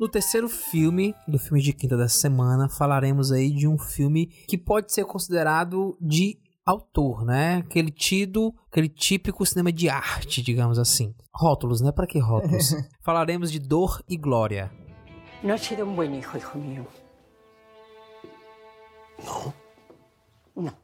[0.00, 4.58] No terceiro filme, do filme de quinta da semana, falaremos aí de um filme que
[4.58, 7.62] pode ser considerado de autor, né?
[7.64, 11.14] Aquele tido, aquele típico cinema de arte, digamos assim.
[11.32, 11.92] Rótulos, né?
[11.92, 12.74] Para que rótulos?
[13.00, 14.70] Falaremos de Dor e Glória.
[15.42, 16.86] No has sido un buen hijo, hijo mío.
[19.24, 19.54] No.
[20.56, 20.74] No.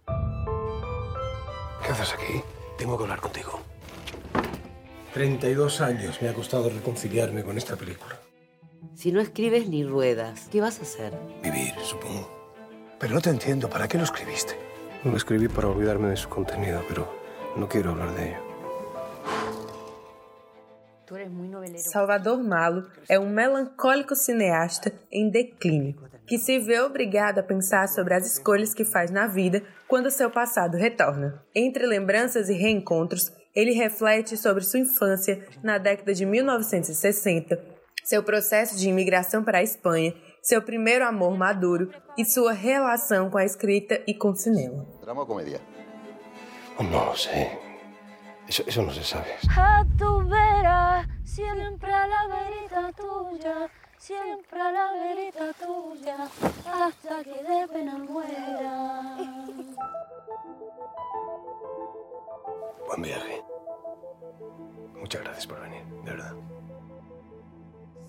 [1.83, 2.41] ¿Qué haces aquí?
[2.79, 3.59] Tengo que hablar contigo.
[5.15, 8.19] 32 años me ha costado reconciliarme con esta película.
[8.95, 11.19] Si no escribes ni ruedas, ¿qué vas a hacer?
[11.43, 12.31] Vivir, supongo.
[12.99, 13.69] Pero no te entiendo.
[13.69, 14.72] ¿Para qué lo escribiste?
[15.05, 17.09] Lo escribí para olvidarme de su contenido, pero
[17.57, 18.53] no quiero hablar de ello.
[21.77, 28.15] Salvador Malo é um melancólico cineasta em declínio, que se vê obrigado a pensar sobre
[28.15, 31.43] as escolhas que faz na vida quando seu passado retorna.
[31.55, 37.61] Entre lembranças e reencontros, ele reflete sobre sua infância na década de 1960,
[38.05, 43.39] seu processo de imigração para a Espanha, seu primeiro amor maduro e sua relação com
[43.39, 44.85] a escrita e com o cinema.
[45.01, 45.61] ¿Drama o comedia?
[46.81, 47.59] No lo sé.
[48.49, 49.37] Eso, eso no se sabe.
[49.57, 56.29] A tu vera, siempre a la verita tuya, siempre a la verita tuya,
[56.67, 59.17] hasta que de pena muera.
[62.89, 63.45] Buen viaje.
[64.99, 66.35] Muchas gracias por venir, de verdad.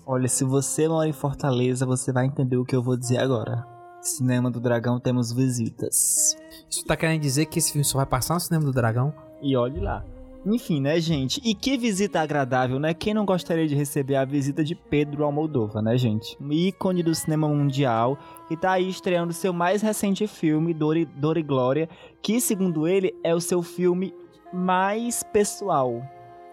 [0.06, 3.66] Olha, se você mora em Fortaleza, você vai entender o que eu vou dizer agora.
[4.02, 6.36] Cinema do Dragão temos visitas.
[6.70, 9.14] Isso tá querendo dizer que esse filme só vai passar no cinema do Dragão?
[9.40, 10.04] E olhe lá.
[10.44, 11.40] Enfim, né, gente?
[11.42, 12.92] E que visita agradável, né?
[12.92, 16.36] Quem não gostaria de receber a visita de Pedro Almodóvar, né, gente?
[16.38, 21.06] Um ícone do cinema mundial que tá aí estreando seu mais recente filme, Dor e,
[21.06, 21.88] Dor e Glória,
[22.20, 24.12] que, segundo ele, é o seu filme
[24.52, 26.02] mais pessoal.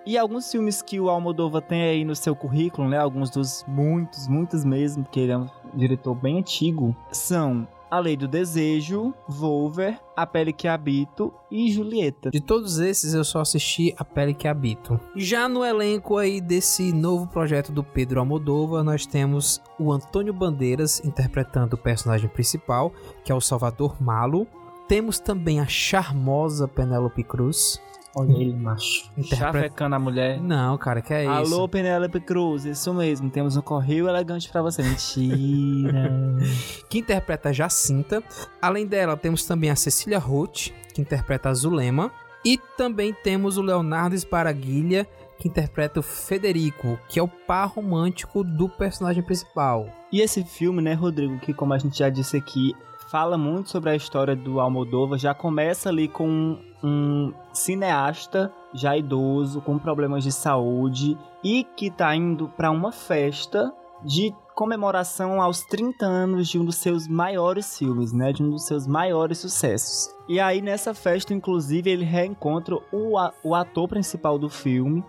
[0.06, 2.98] E alguns filmes que o Almodóvar tem aí no seu currículo, né?
[2.98, 8.18] Alguns dos muitos, muitos mesmo, porque ele é um diretor bem antigo, são A Lei
[8.18, 12.32] do Desejo, Volver, A Pele que Habito e Julieta.
[12.32, 15.00] De todos esses, eu só assisti A Pele que Habito.
[15.16, 21.00] Já no elenco aí desse novo projeto do Pedro Almodóvar, nós temos o Antônio Bandeiras
[21.06, 22.92] interpretando o personagem principal,
[23.24, 24.48] que é o Salvador Malo.
[24.88, 27.80] Temos também a charmosa Penélope Cruz.
[28.16, 29.10] Olha ele, macho.
[29.24, 30.42] Chavecando a mulher.
[30.42, 31.54] Não, cara, que é isso?
[31.56, 33.30] Alô, Penélope Cruz, isso mesmo.
[33.30, 34.84] Temos um correio elegante pra você.
[34.84, 36.12] Mentira.
[36.90, 38.22] que interpreta a Jacinta.
[38.62, 42.12] Além dela, temos também a Cecília Roth, que interpreta a Zulema.
[42.44, 48.44] E também temos o Leonardo Sparaguilha, que interpreta o Federico, que é o par romântico
[48.44, 49.88] do personagem principal.
[50.12, 52.74] E esse filme, né, Rodrigo, que como a gente já disse aqui,
[53.12, 59.60] fala muito sobre a história do Almodóvar, já começa ali com um, cineasta já idoso,
[59.60, 66.06] com problemas de saúde e que tá indo para uma festa de comemoração aos 30
[66.06, 70.10] anos de um dos seus maiores filmes, né, de um dos seus maiores sucessos.
[70.30, 75.04] E aí nessa festa, inclusive, ele reencontra o, o ator principal do filme,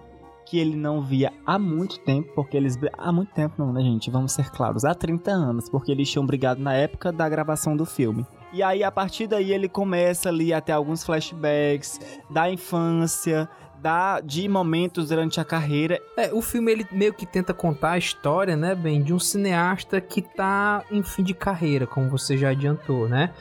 [0.53, 2.79] que ele não via há muito tempo, porque eles.
[2.99, 4.11] Há muito tempo não, né, gente?
[4.11, 4.85] Vamos ser claros.
[4.85, 8.27] Há 30 anos, porque eles tinham brigado na época da gravação do filme.
[8.53, 13.49] E aí, a partir daí, ele começa ali a ter alguns flashbacks da infância,
[13.81, 15.99] da, de momentos durante a carreira.
[16.19, 20.03] É, o filme ele meio que tenta contar a história, né, bem, de um cineasta
[20.03, 23.33] que tá em fim de carreira, como você já adiantou, né?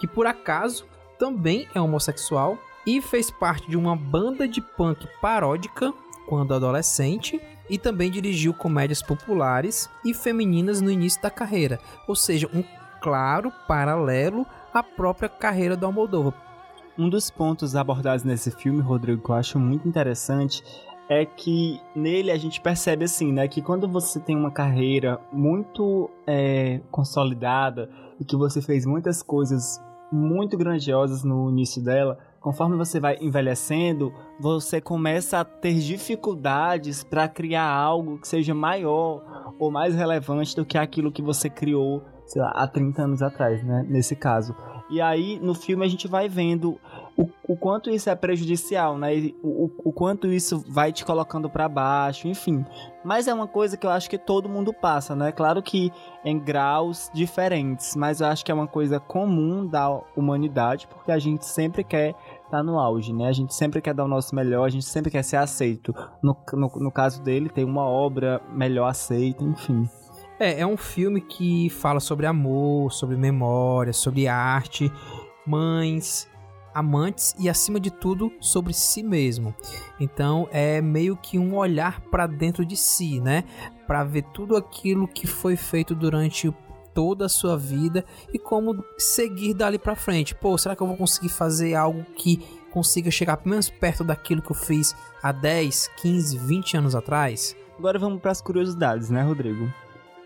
[0.00, 0.84] Que por acaso
[1.16, 5.94] também é homossexual e fez parte de uma banda de punk paródica
[6.26, 12.48] quando adolescente e também dirigiu comédias populares e femininas no início da carreira, ou seja,
[12.52, 12.62] um
[13.00, 16.34] claro paralelo à própria carreira do Almodóvar.
[16.98, 20.62] Um dos pontos abordados nesse filme, Rodrigo, que eu acho muito interessante,
[21.08, 26.10] é que nele a gente percebe assim, né, que quando você tem uma carreira muito
[26.26, 33.00] é, consolidada e que você fez muitas coisas muito grandiosas no início dela, conforme você
[33.00, 39.96] vai envelhecendo, você começa a ter dificuldades para criar algo que seja maior ou mais
[39.96, 44.14] relevante do que aquilo que você criou, sei lá, há 30 anos atrás, né, nesse
[44.14, 44.54] caso.
[44.88, 46.78] E aí, no filme, a gente vai vendo
[47.16, 49.32] o, o quanto isso é prejudicial, né?
[49.42, 52.64] O, o quanto isso vai te colocando para baixo, enfim.
[53.02, 55.32] Mas é uma coisa que eu acho que todo mundo passa, né?
[55.32, 55.90] Claro que
[56.24, 61.18] em graus diferentes, mas eu acho que é uma coisa comum da humanidade, porque a
[61.18, 62.14] gente sempre quer
[62.46, 63.28] estar no auge, né?
[63.28, 65.94] A gente sempre quer dar o nosso melhor, a gente sempre quer ser aceito.
[66.22, 69.88] No, no, no caso dele, tem uma obra melhor aceita, enfim.
[70.38, 74.90] É, é um filme que fala sobre amor, sobre memória, sobre arte,
[75.46, 76.28] mães,
[76.74, 79.54] amantes e acima de tudo sobre si mesmo.
[79.98, 83.44] Então é meio que um olhar para dentro de si, né?
[83.86, 86.52] Para ver tudo aquilo que foi feito durante
[86.96, 90.34] toda a sua vida e como seguir dali para frente.
[90.34, 92.38] Pô, será que eu vou conseguir fazer algo que
[92.72, 97.54] consiga chegar pelo menos perto daquilo que eu fiz há 10, 15, 20 anos atrás?
[97.78, 99.70] Agora vamos para as curiosidades, né, Rodrigo?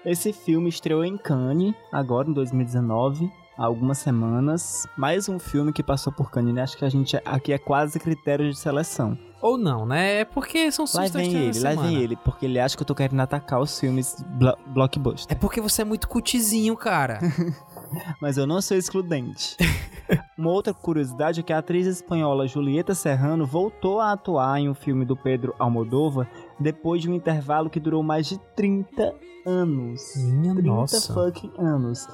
[0.05, 3.29] Esse filme estreou em Cannes, agora em 2019,
[3.59, 4.87] há algumas semanas.
[4.97, 6.63] Mais um filme que passou por Cannes, né?
[6.63, 9.19] Acho que a gente aqui é quase critério de seleção.
[9.43, 10.21] Ou não, né?
[10.21, 12.95] É porque são Lá vem ele, lá vem ele, porque ele acha que eu tô
[12.95, 15.35] querendo atacar os filmes blo blockbuster.
[15.35, 17.19] É porque você é muito cutizinho, cara.
[18.21, 19.57] Mas eu não sou excludente.
[20.37, 24.75] Uma outra curiosidade é que a atriz espanhola Julieta Serrano voltou a atuar em um
[24.75, 29.15] filme do Pedro Almodóvar depois de um intervalo que durou mais de 30
[29.47, 30.15] anos.
[30.17, 31.15] Minha 30 nossa.
[31.15, 32.07] fucking anos.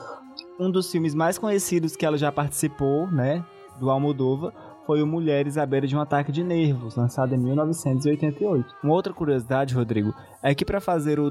[0.61, 3.45] Um dos filmes mais conhecidos que ela já participou, né,
[3.79, 4.53] do Almodóvar,
[4.87, 8.75] foi o Mulheres à beira de um ataque de nervos, lançado em 1988.
[8.83, 11.31] Uma outra curiosidade, Rodrigo, é que para fazer o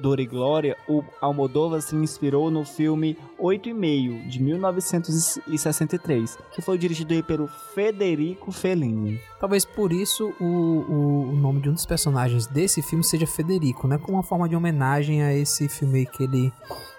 [0.00, 6.60] Dor e Glória, o Almodóvar se inspirou no filme Oito e Meio, de 1963, que
[6.60, 9.20] foi dirigido pelo Federico Fellini.
[9.38, 13.98] Talvez por isso o, o, nome de um dos personagens desse filme seja Federico, né?
[13.98, 16.52] Como uma forma de homenagem a esse filme que ele,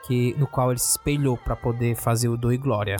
[0.05, 2.95] que, no qual ele se espelhou para poder fazer o Dor e Glória.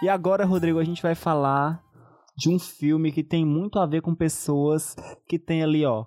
[0.00, 1.82] E agora, Rodrigo, a gente vai falar
[2.36, 4.94] de um filme que tem muito a ver com pessoas
[5.26, 6.04] que tem ali, ó,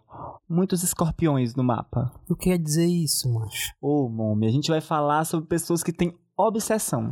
[0.47, 2.09] muitos escorpiões no mapa.
[2.29, 3.73] O que quer dizer isso, macho?
[3.81, 7.11] Ô, Momi, a gente vai falar sobre pessoas que têm obsessão.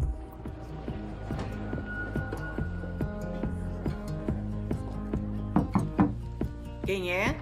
[6.85, 7.35] Quem é?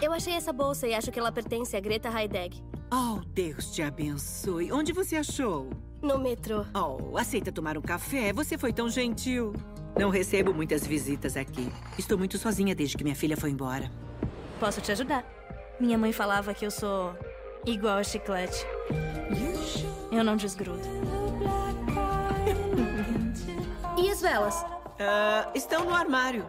[0.00, 2.62] Eu achei essa bolsa e acho que ela pertence a Greta Heidegg.
[2.90, 4.70] Oh, Deus te abençoe.
[4.72, 5.70] Onde você achou?
[6.00, 6.64] No metrô.
[6.74, 8.32] Oh, aceita tomar um café?
[8.32, 9.52] Você foi tão gentil.
[9.98, 11.70] Não recebo muitas visitas aqui.
[11.98, 13.90] Estou muito sozinha desde que minha filha foi embora.
[14.60, 15.24] Posso te ajudar.
[15.80, 17.16] Minha mãe falava que eu sou
[17.66, 18.64] igual a chiclete.
[20.12, 20.80] Eu não desgrudo.
[23.98, 24.64] e as velas?
[25.00, 26.44] Ah, estão no armário.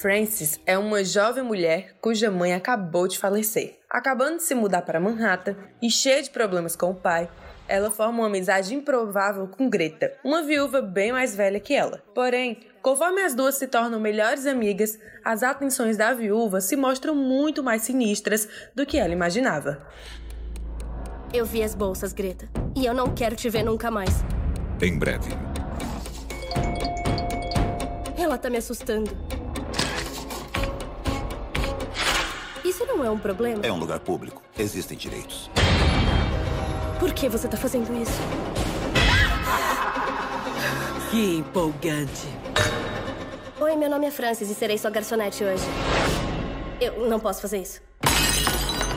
[0.00, 3.78] Frances é uma jovem mulher cuja mãe acabou de falecer.
[3.90, 7.28] Acabando de se mudar para Manhattan e cheia de problemas com o pai,
[7.68, 12.02] ela forma uma amizade improvável com Greta, uma viúva bem mais velha que ela.
[12.14, 17.62] Porém, conforme as duas se tornam melhores amigas, as atenções da viúva se mostram muito
[17.62, 19.86] mais sinistras do que ela imaginava.
[21.30, 22.48] Eu vi as bolsas, Greta.
[22.74, 24.24] E eu não quero te ver nunca mais.
[24.80, 25.30] Em breve.
[28.16, 29.39] Ela tá me assustando.
[32.80, 33.60] Isso não é um problema?
[33.62, 34.40] É um lugar público.
[34.58, 35.50] Existem direitos.
[36.98, 38.18] Por que você tá fazendo isso?
[41.10, 42.26] Que empolgante.
[43.60, 45.62] Oi, meu nome é Francis e serei sua garçonete hoje.
[46.80, 47.82] Eu não posso fazer isso.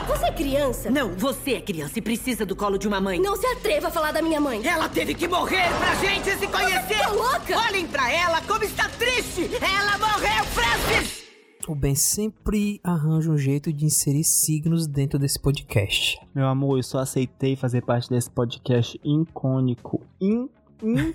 [0.08, 0.90] Você é criança?
[0.90, 3.20] Não, você é criança e precisa do colo de uma mãe.
[3.20, 4.66] Não se atreva a falar da minha mãe.
[4.66, 7.02] Ela teve que morrer pra gente se conhecer.
[7.02, 7.58] Tá louca?
[7.68, 9.50] Olhem pra ela como está triste.
[9.60, 11.23] Ela morreu, Francis.
[11.66, 16.18] O Ben sempre arranja um jeito de inserir signos dentro desse podcast.
[16.34, 20.48] Meu amor, eu só aceitei fazer parte desse podcast icônico, in-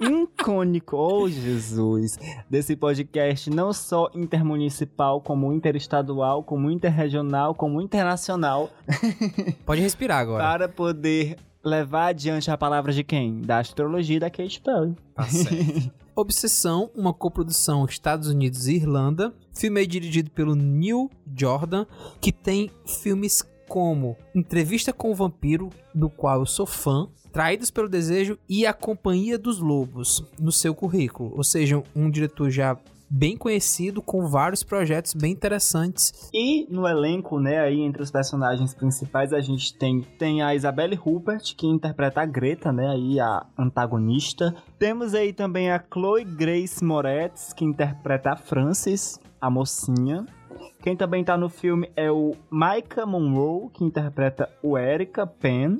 [0.00, 2.18] icônico, oh Jesus,
[2.50, 8.70] desse podcast, não só intermunicipal, como interestadual, como interregional, como internacional,
[9.64, 10.42] Pode respirar agora.
[10.42, 13.40] para poder levar adiante a palavra de quem?
[13.42, 14.96] Da astrologia da Kate Perry.
[15.14, 15.92] Tá certo.
[16.16, 19.34] Obsessão, uma coprodução Estados Unidos e Irlanda.
[19.52, 21.86] Filme aí dirigido pelo Neil Jordan,
[22.20, 27.88] que tem filmes como Entrevista com o Vampiro, do qual eu sou fã, Traídos pelo
[27.88, 31.32] Desejo e A Companhia dos Lobos no seu currículo.
[31.34, 32.78] Ou seja, um diretor já
[33.14, 36.30] bem conhecido, com vários projetos bem interessantes.
[36.34, 40.96] E no elenco, né, aí entre os personagens principais, a gente tem, tem a Isabelle
[40.96, 44.52] Rupert, que interpreta a Greta, né, aí a antagonista.
[44.78, 50.26] Temos aí também a Chloe Grace Moretz, que interpreta a Frances, a mocinha.
[50.82, 55.78] Quem também tá no filme é o Micah Monroe, que interpreta o Erica Penn.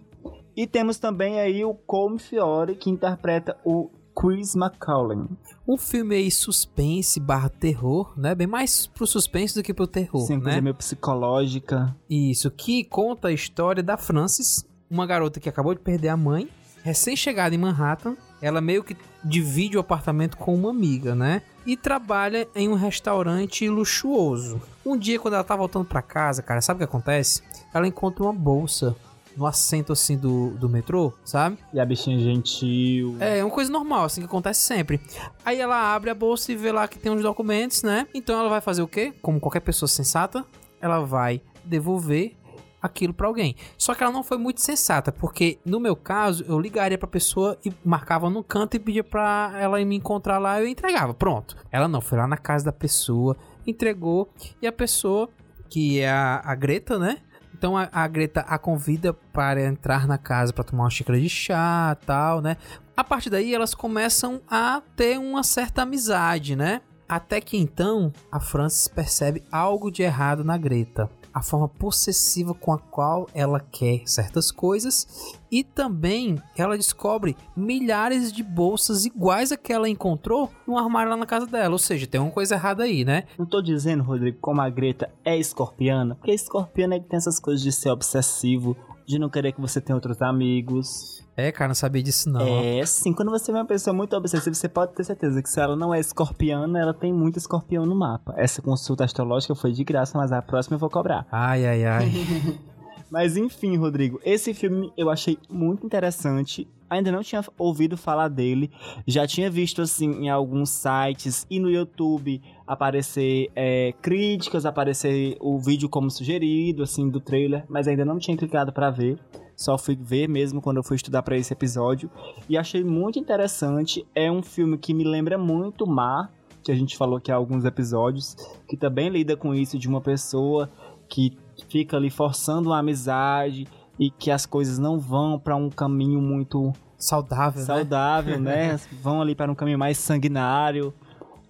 [0.57, 5.19] E temos também aí o Colm Fiore, que interpreta o Chris McCauley.
[5.67, 8.35] Um filme aí suspense barra terror, né?
[8.35, 10.43] Bem mais pro suspense do que pro terror, Sim, né?
[10.43, 11.95] coisa meio psicológica.
[12.09, 16.49] Isso, que conta a história da Frances, uma garota que acabou de perder a mãe,
[16.83, 18.17] recém-chegada em Manhattan.
[18.41, 21.41] Ela meio que divide o apartamento com uma amiga, né?
[21.65, 24.61] E trabalha em um restaurante luxuoso.
[24.85, 27.43] Um dia, quando ela tá voltando pra casa, cara, sabe o que acontece?
[27.73, 28.95] Ela encontra uma bolsa
[29.37, 31.59] no assento assim do, do metrô, sabe?
[31.73, 33.17] E a bichinha gentil.
[33.21, 35.01] É, é uma coisa normal, assim, que acontece sempre.
[35.45, 38.07] Aí ela abre a bolsa e vê lá que tem uns documentos, né?
[38.15, 39.13] Então ela vai fazer o quê?
[39.21, 40.45] Como qualquer pessoa sensata,
[40.81, 42.37] ela vai devolver
[42.85, 43.57] aquilo pra alguém.
[43.79, 47.59] Só que ela não foi muito sensata, porque no meu caso, eu ligaria pra pessoa
[47.65, 51.15] e marcava no canto e pedia pra ela ir me encontrar lá e eu entregava.
[51.15, 51.57] Pronto.
[51.73, 54.29] Ela não, foi lá na casa da pessoa, entregou
[54.61, 55.31] e a pessoa,
[55.71, 57.19] que é a, a Greta, né?
[57.65, 61.31] Então a, a Greta a convida para entrar na casa para tomar uma xícara de
[61.31, 62.59] chá, tal, né?
[62.95, 66.83] A partir daí elas começam a ter uma certa amizade, né?
[67.09, 71.09] Até que então a Frances percebe algo de errado na Greta.
[71.35, 78.33] A forma possessiva com a qual ela quer certas coisas e também ela descobre milhares
[78.33, 81.73] de bolsas iguais a que ela encontrou no armário lá na casa dela.
[81.73, 83.25] Ou seja, tem uma coisa errada aí, né?
[83.37, 87.41] Não tô dizendo, Rodrigo, como a Greta é escorpiana, porque escorpiana é que tem essas
[87.41, 91.24] coisas de ser obsessivo, de não querer que você tenha outros amigos.
[91.37, 92.41] É, cara, não sabia disso não.
[92.41, 95.61] É, sim, quando você vê uma pessoa muito obsessiva, você pode ter certeza que se
[95.61, 98.35] ela não é escorpiana, ela tem muito escorpião no mapa.
[98.37, 101.27] Essa consulta astrológica foi de graça, mas a próxima eu vou cobrar.
[101.31, 102.13] Ai, ai, ai.
[103.11, 106.67] Mas enfim, Rodrigo, esse filme eu achei muito interessante.
[106.91, 108.73] Ainda não tinha ouvido falar dele.
[109.07, 115.61] Já tinha visto, assim, em alguns sites e no YouTube aparecer é, críticas, aparecer o
[115.61, 117.65] vídeo como sugerido, assim, do trailer.
[117.69, 119.17] Mas ainda não tinha clicado pra ver.
[119.57, 122.11] Só fui ver mesmo quando eu fui estudar pra esse episódio.
[122.49, 124.07] E achei muito interessante.
[124.15, 127.65] É um filme que me lembra muito Mar, que a gente falou aqui há alguns
[127.65, 128.37] episódios.
[128.69, 130.69] Que também lida com isso de uma pessoa
[131.09, 131.37] que
[131.69, 133.67] fica ali forçando uma amizade
[133.99, 138.79] e que as coisas não vão para um caminho muito saudável, saudável, né?
[139.01, 140.93] vão ali para um caminho mais sanguinário.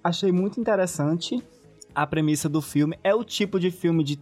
[0.02, 1.42] Achei muito interessante
[1.94, 2.98] a premissa do filme.
[3.02, 4.18] É o tipo de filme de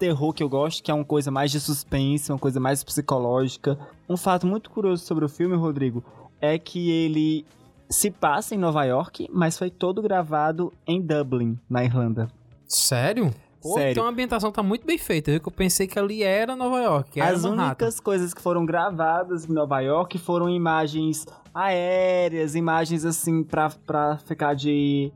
[0.00, 3.78] terror que eu gosto, que é uma coisa mais de suspense, uma coisa mais psicológica.
[4.08, 6.02] Um fato muito curioso sobre o filme, Rodrigo,
[6.40, 7.44] é que ele
[7.88, 12.28] se passa em Nova York, mas foi todo gravado em Dublin, na Irlanda.
[12.66, 13.30] Sério?
[13.60, 13.90] Pô, Sério.
[13.90, 15.38] Então a ambientação tá muito bem feita, viu?
[15.38, 17.20] Que eu pensei que ali era Nova York.
[17.20, 17.66] Era As Manhattan.
[17.66, 24.16] únicas coisas que foram gravadas em Nova York foram imagens aéreas, imagens assim pra, pra
[24.16, 25.12] ficar de.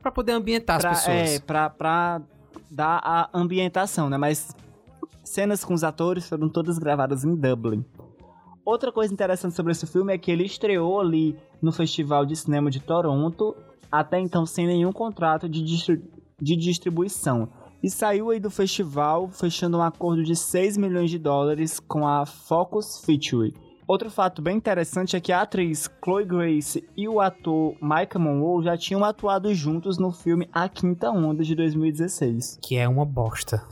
[0.00, 1.34] Pra poder ambientar pra, as pessoas.
[1.34, 2.22] É, pra, pra
[2.74, 4.16] dar a ambientação, né?
[4.16, 4.54] Mas
[5.22, 7.84] cenas com os atores foram todas gravadas em Dublin.
[8.64, 12.70] Outra coisa interessante sobre esse filme é que ele estreou ali no Festival de Cinema
[12.70, 13.54] de Toronto,
[13.92, 16.02] até então sem nenhum contrato de, distri-
[16.40, 17.48] de distribuição.
[17.82, 22.24] E saiu aí do festival fechando um acordo de 6 milhões de dólares com a
[22.24, 23.52] Focus Feature.
[23.86, 28.64] Outro fato bem interessante é que a atriz Chloe Grace e o ator Micah Monroe
[28.64, 32.58] já tinham atuado juntos no filme A Quinta Onda de 2016.
[32.62, 33.62] Que é uma bosta.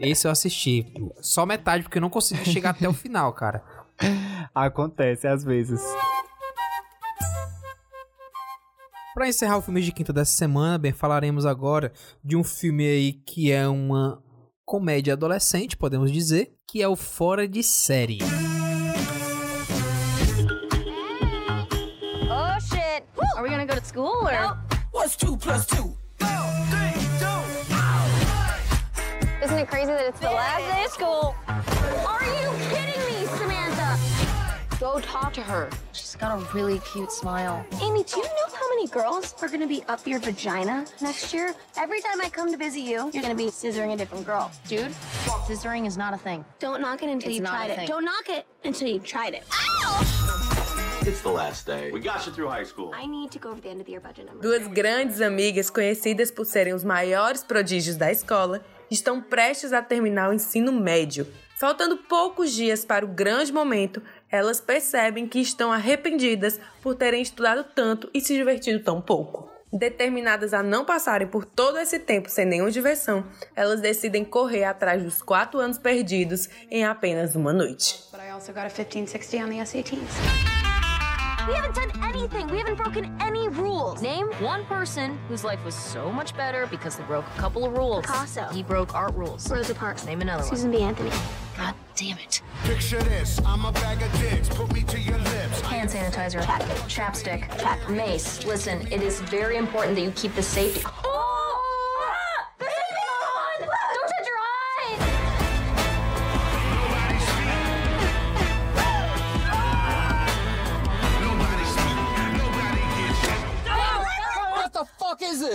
[0.00, 0.92] Esse eu assisti.
[1.20, 3.62] Só metade, porque eu não consegui chegar até o final, cara.
[4.52, 5.80] Acontece às vezes.
[9.14, 11.92] Pra encerrar o filme de quinta dessa semana, bem, falaremos agora
[12.22, 14.22] de um filme aí que é uma
[14.64, 18.18] comédia adolescente, podemos dizer, que é o Fora de Série.
[23.88, 24.56] School or?
[24.92, 25.94] What's two plus two?
[29.42, 31.34] Isn't it crazy that it's the last day of school?
[31.48, 33.98] Are you kidding me, Samantha?
[34.78, 35.70] Go talk to her.
[35.92, 37.64] She's got a really cute smile.
[37.80, 41.54] Amy, do you know how many girls are gonna be up your vagina next year?
[41.78, 44.50] Every time I come to visit you, you're gonna be scissoring a different girl.
[44.68, 44.92] Dude,
[45.46, 46.44] scissoring is not a thing.
[46.58, 47.76] Don't knock it until It's you've not a tried it.
[47.76, 47.86] thing.
[47.88, 49.44] Don't knock it until you've tried it.
[50.00, 50.17] It's
[54.40, 60.28] Duas grandes amigas, conhecidas por serem os maiores prodígios da escola, estão prestes a terminar
[60.28, 61.26] o ensino médio.
[61.58, 67.64] Faltando poucos dias para o grande momento, elas percebem que estão arrependidas por terem estudado
[67.74, 69.50] tanto e se divertido tão pouco.
[69.72, 75.02] Determinadas a não passarem por todo esse tempo sem nenhuma diversão, elas decidem correr atrás
[75.02, 78.02] dos quatro anos perdidos em apenas uma noite.
[78.10, 80.57] But I also got a 1560 on the SATs.
[81.48, 82.46] We haven't done anything.
[82.48, 84.02] We haven't broken any rules.
[84.02, 87.72] Name one person whose life was so much better because they broke a couple of
[87.72, 88.04] rules.
[88.04, 88.48] Picasso.
[88.52, 89.50] He broke art rules.
[89.50, 90.04] Rosa Parks.
[90.04, 90.78] Name another Susan one.
[90.78, 90.84] B.
[90.84, 91.10] Anthony.
[91.56, 92.42] God damn it.
[92.64, 95.60] Picture this, I'm a bag of dicks, put me to your lips.
[95.62, 96.44] Hand sanitizer.
[96.44, 96.60] Check.
[96.86, 97.58] Chapstick.
[97.58, 97.88] Check.
[97.88, 98.44] Mace.
[98.44, 100.82] Listen, it is very important that you keep the safety.
[101.02, 101.17] Oh!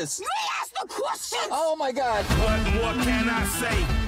[0.03, 0.19] This?
[0.19, 0.25] Me
[0.61, 1.47] ask the questions!
[1.51, 2.25] Oh my god.
[2.39, 4.03] What more can I say?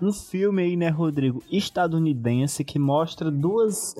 [0.00, 3.94] Um filme aí, né, Rodrigo, estadunidense que mostra duas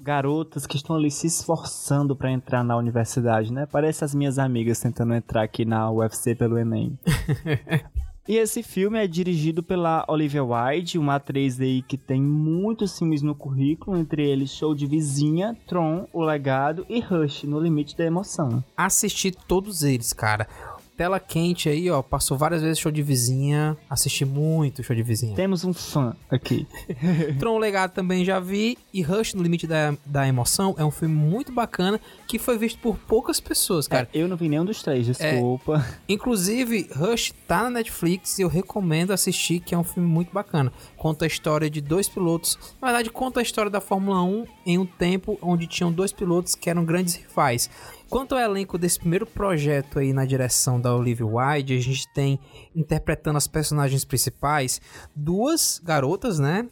[0.00, 3.64] garotas que estão ali se esforçando pra entrar na universidade, né?
[3.64, 6.98] Parece as minhas amigas tentando entrar aqui na UFC pelo Enem.
[8.28, 13.22] E esse filme é dirigido pela Olivia Wilde, uma atriz aí que tem muitos filmes
[13.22, 18.04] no currículo, entre eles Show de Vizinha, Tron, O Legado e Rush, No Limite da
[18.04, 18.64] Emoção.
[18.76, 20.48] Assisti todos eles, cara.
[20.96, 22.00] Tela quente aí, ó.
[22.00, 23.76] Passou várias vezes show de vizinha.
[23.88, 25.36] Assisti muito show de vizinha.
[25.36, 26.66] Temos um fã aqui.
[27.38, 28.78] Tron Legado também já vi.
[28.94, 32.78] E Rush no Limite da, da Emoção é um filme muito bacana que foi visto
[32.78, 34.08] por poucas pessoas, cara.
[34.12, 35.84] É, eu não vi nenhum dos três, desculpa.
[36.08, 40.72] Inclusive, Rush tá na Netflix e eu recomendo assistir, que é um filme muito bacana.
[40.96, 42.58] Conta a história de dois pilotos.
[42.80, 46.54] Na verdade, conta a história da Fórmula 1 em um tempo onde tinham dois pilotos
[46.54, 47.68] que eram grandes rivais.
[48.08, 52.38] Quanto ao elenco desse primeiro projeto aí na direção da Olivia Wilde, a gente tem
[52.74, 54.80] interpretando as personagens principais
[55.14, 56.68] duas garotas, né?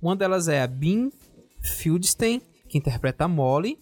[0.00, 1.10] Uma delas é a Bean
[1.60, 3.78] Fieldstein, que interpreta a Molly.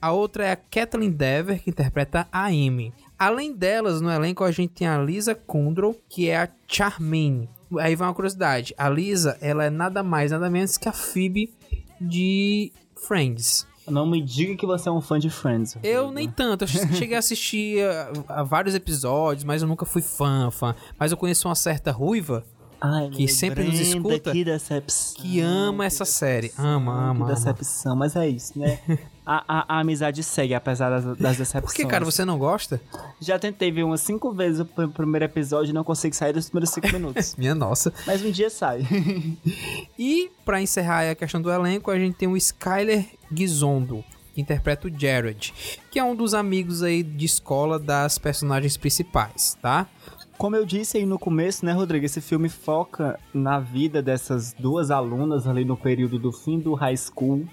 [0.00, 2.94] A outra é a Kathleen Dever, que interpreta a Amy.
[3.18, 7.48] Além delas, no elenco a gente tem a Lisa Kudrow, que é a Charmaine.
[7.80, 8.72] Aí vai uma curiosidade.
[8.78, 11.52] A Lisa, ela é nada mais, nada menos que a Phoebe
[12.00, 13.66] de Friends.
[13.88, 15.76] Não me diga que você é um fã de Friends.
[15.82, 17.84] Eu nem tanto, eu cheguei a assistir
[18.28, 20.74] a, a vários episódios, mas eu nunca fui fã, fã.
[20.98, 22.44] Mas eu conheço uma certa ruiva
[22.80, 25.22] Ai, que sempre nos escuta, Que decepção.
[25.22, 26.52] que ama essa série.
[26.58, 27.34] Ama, ama, Que ama.
[27.34, 28.78] decepção, mas é isso, né?
[29.26, 31.64] a, a, a amizade segue, apesar das, das decepções.
[31.64, 32.80] Por que, cara, você não gosta?
[33.20, 36.48] Já tentei ver umas cinco vezes o pr- primeiro episódio e não consigo sair dos
[36.48, 37.34] primeiros cinco minutos.
[37.38, 37.92] Minha nossa.
[38.06, 38.86] Mas um dia sai.
[39.98, 43.04] E pra encerrar a questão do elenco, a gente tem o Skyler
[43.34, 44.04] Gizondo,
[44.34, 45.52] que interpreta o Jared,
[45.90, 49.86] que é um dos amigos aí de escola das personagens principais, tá?
[50.38, 52.04] Como eu disse aí no começo, né, Rodrigo?
[52.04, 56.96] Esse filme foca na vida dessas duas alunas ali no período do fim do high
[56.96, 57.46] school.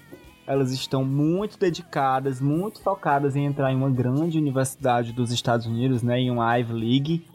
[0.46, 6.02] Elas estão muito dedicadas, muito focadas em entrar em uma grande universidade dos Estados Unidos,
[6.02, 7.26] né, em uma Ivy League,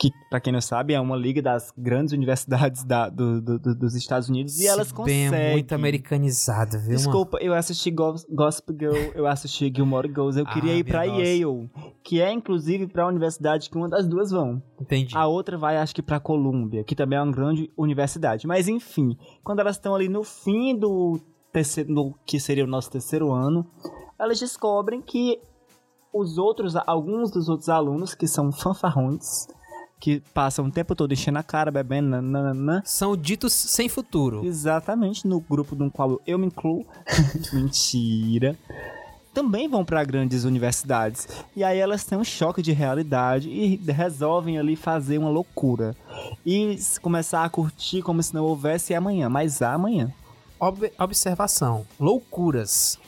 [0.00, 3.74] que, pra quem não sabe, é uma liga das grandes universidades da- do- do- do-
[3.74, 4.60] dos Estados Unidos.
[4.60, 5.34] E elas Bem, conseguem.
[5.34, 6.82] é muito americanizado, viu?
[6.82, 6.96] mano?
[6.96, 11.04] Desculpa, eu assisti Gos- Gossip Girl, eu assisti Gilmore Girls, eu Ah, queria ir pra
[11.06, 11.20] nossa.
[11.20, 11.70] Yale,
[12.04, 14.62] que é inclusive pra universidade que uma das duas vão.
[14.80, 15.16] Entendi.
[15.16, 18.46] A outra vai, acho que pra Columbia, que também é uma grande universidade.
[18.46, 21.18] Mas enfim, quando elas estão ali no fim do
[21.52, 23.66] terceiro, no que seria o nosso terceiro ano,
[24.18, 25.40] elas descobrem que
[26.12, 29.46] os outros, alguns dos outros alunos que são fanfarrões,
[30.00, 32.82] que passam o tempo todo enchendo a cara, bebendo, nananã.
[32.84, 34.44] São ditos sem futuro.
[34.44, 36.86] Exatamente, no grupo no qual eu me incluo.
[37.52, 38.56] Mentira.
[39.34, 41.28] Também vão para grandes universidades.
[41.54, 45.94] E aí elas têm um choque de realidade e resolvem ali fazer uma loucura.
[46.44, 50.12] E começar a curtir como se não houvesse amanhã, mas há amanhã.
[50.60, 52.98] Ob- observação: loucuras.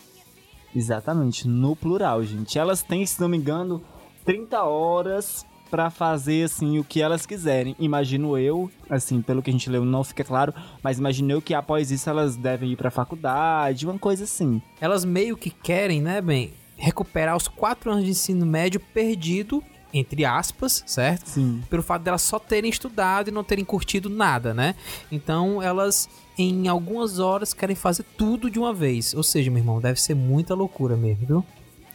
[0.74, 2.58] Exatamente, no plural, gente.
[2.58, 3.82] Elas têm, se não me engano,
[4.24, 7.74] 30 horas pra fazer assim o que elas quiserem.
[7.78, 11.54] Imagino eu, assim, pelo que a gente leu não fica claro, mas imagino eu que
[11.54, 14.60] após isso elas devem ir pra faculdade, uma coisa assim.
[14.80, 19.62] Elas meio que querem, né, bem, recuperar os quatro anos de ensino médio perdido
[19.92, 21.28] entre aspas, certo?
[21.28, 21.62] Sim.
[21.68, 24.74] Pelo fato delas só terem estudado e não terem curtido nada, né?
[25.10, 29.14] Então elas em algumas horas querem fazer tudo de uma vez.
[29.14, 31.44] Ou seja, meu irmão, deve ser muita loucura mesmo, viu?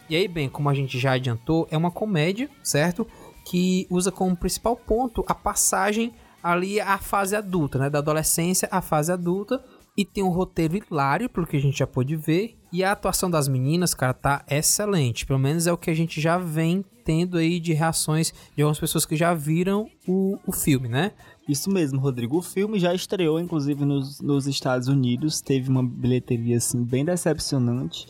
[0.07, 3.07] E aí, bem, como a gente já adiantou, é uma comédia, certo?
[3.43, 7.89] Que usa como principal ponto a passagem ali à fase adulta, né?
[7.89, 9.63] Da adolescência à fase adulta.
[9.97, 12.57] E tem um roteiro hilário, pelo que a gente já pôde ver.
[12.71, 15.25] E a atuação das meninas, cara, tá excelente.
[15.25, 18.79] Pelo menos é o que a gente já vem tendo aí de reações de algumas
[18.79, 21.11] pessoas que já viram o, o filme, né?
[21.47, 22.37] Isso mesmo, Rodrigo.
[22.37, 25.39] O filme já estreou, inclusive, nos, nos Estados Unidos.
[25.39, 28.07] Teve uma bilheteria, assim, bem decepcionante.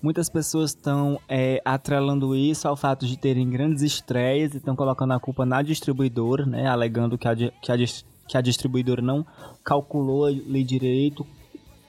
[0.00, 5.14] Muitas pessoas estão é, atrelando isso ao fato de terem grandes estreias e estão colocando
[5.14, 6.68] a culpa na distribuidora, né?
[6.68, 7.76] Alegando que a, que a,
[8.26, 9.24] que a distribuidora não
[9.62, 11.26] calculou ali direito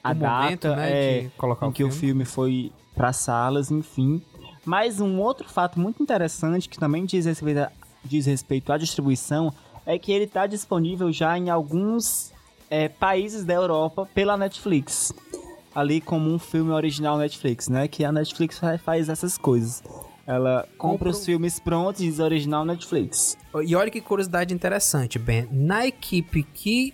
[0.02, 3.12] a O data momento, né, é, de colocar em o que o filme foi para
[3.12, 4.22] salas, enfim.
[4.64, 7.72] Mas um outro fato muito interessante que também diz respeito, a-
[8.04, 9.52] diz respeito à distribuição
[9.84, 12.32] é que ele está disponível já em alguns
[12.68, 15.12] é, países da Europa pela Netflix.
[15.74, 17.86] Ali como um filme original Netflix, né?
[17.86, 19.82] Que a Netflix fa- faz essas coisas.
[20.26, 23.38] Ela compra os filmes prontos e original Netflix.
[23.64, 25.48] E olha que curiosidade interessante, Ben.
[25.50, 26.92] Na equipe que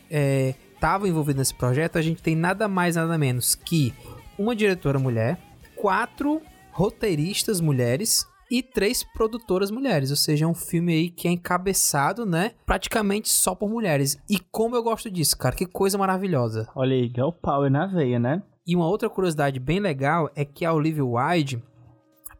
[0.74, 3.94] estava envolvida nesse projeto, a gente tem nada mais, nada menos que
[4.38, 5.38] uma diretora mulher,
[5.76, 10.10] quatro roteiristas mulheres e três produtoras mulheres.
[10.10, 12.52] Ou seja, é um filme aí que é encabeçado, né?
[12.66, 14.18] Praticamente só por mulheres.
[14.28, 15.56] E como eu gosto disso, cara.
[15.56, 16.68] Que coisa maravilhosa.
[16.74, 18.42] Olha aí, girl power na veia, né?
[18.66, 21.62] E uma outra curiosidade bem legal é que a Olivia Wilde,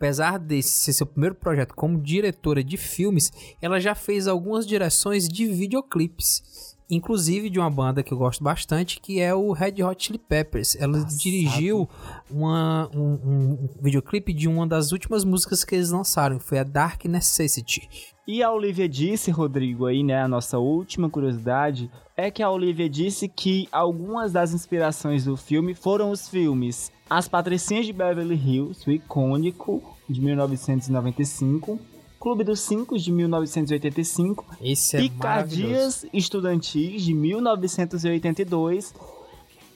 [0.03, 3.33] apesar desse ser seu primeiro projeto como diretora de filmes,
[3.63, 6.77] ela já fez algumas direções de videoclipes.
[6.91, 10.75] Inclusive de uma banda que eu gosto bastante, que é o Red Hot Chili Peppers.
[10.75, 11.89] Ela dirigiu
[12.29, 17.05] uma, um, um videoclipe de uma das últimas músicas que eles lançaram, foi a Dark
[17.05, 17.89] Necessity.
[18.27, 22.91] E a Olivia disse, Rodrigo, aí, né, a nossa última curiosidade, é que a Olivia
[22.91, 28.89] disse que algumas das inspirações do filme foram os filmes As Patricinhas de Beverly Hills,
[28.89, 31.79] o icônico, de 1995,
[32.21, 38.95] Clube dos Cinco, de 1985, Esse é Picardias Estudantis, de 1982,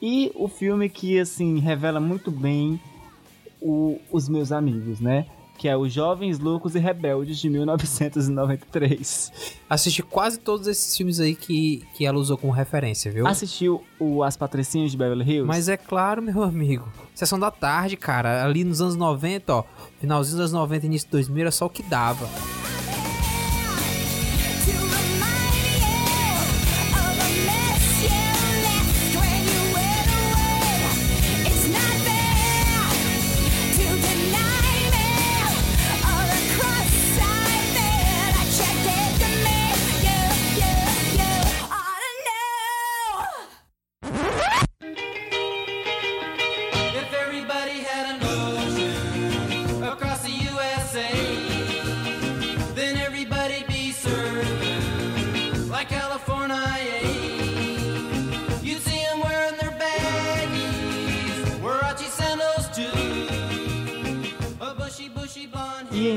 [0.01, 2.81] e o filme que, assim, revela muito bem
[3.61, 5.27] o- os meus amigos, né?
[5.59, 9.33] Que é Os Jovens Loucos e Rebeldes de 1993.
[9.69, 13.27] Assisti quase todos esses filmes aí que, que ela usou como referência, viu?
[13.27, 15.47] Assistiu o As Patricinhas de Beverly Hills?
[15.47, 16.87] Mas é claro, meu amigo.
[17.15, 18.45] Sessão da tarde, cara.
[18.45, 19.65] Ali nos anos 90, ó.
[20.01, 22.29] Finalzinho dos anos 90, início de 2000, era só o que dava.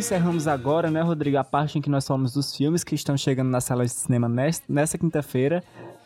[0.09, 3.49] Encerramos agora, né, Rodrigo, a parte em que nós falamos dos filmes que estão chegando
[3.49, 5.63] nas salas de cinema nesta, nessa quinta-feira.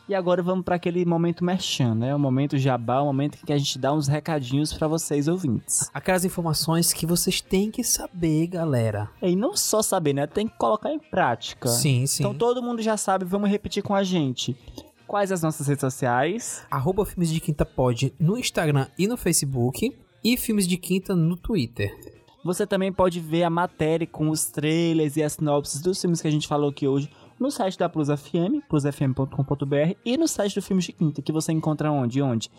[0.10, 2.14] E agora vamos para aquele momento merchan, né?
[2.14, 5.90] O momento jabá, o momento em que a gente dá uns recadinhos para vocês ouvintes.
[5.94, 9.10] Aquelas informações que vocês têm que saber, galera.
[9.22, 10.28] E não só saber, né?
[10.28, 11.70] Tem que colocar em prática.
[11.70, 12.24] Sim, sim.
[12.24, 14.54] Então todo mundo já sabe, vamos repetir com a gente.
[15.08, 16.62] Quais as nossas redes sociais?
[16.70, 19.98] Arroba Filmes de Quinta pode no Instagram e no Facebook.
[20.22, 22.23] E Filmes de Quinta no Twitter.
[22.44, 26.28] Você também pode ver a matéria com os trailers e as sinopses dos filmes que
[26.28, 30.62] a gente falou aqui hoje no site da Plus FM, plusfm.com.br e no site do
[30.62, 32.22] Filmes de Quinta, que você encontra onde?
[32.22, 32.50] Onde?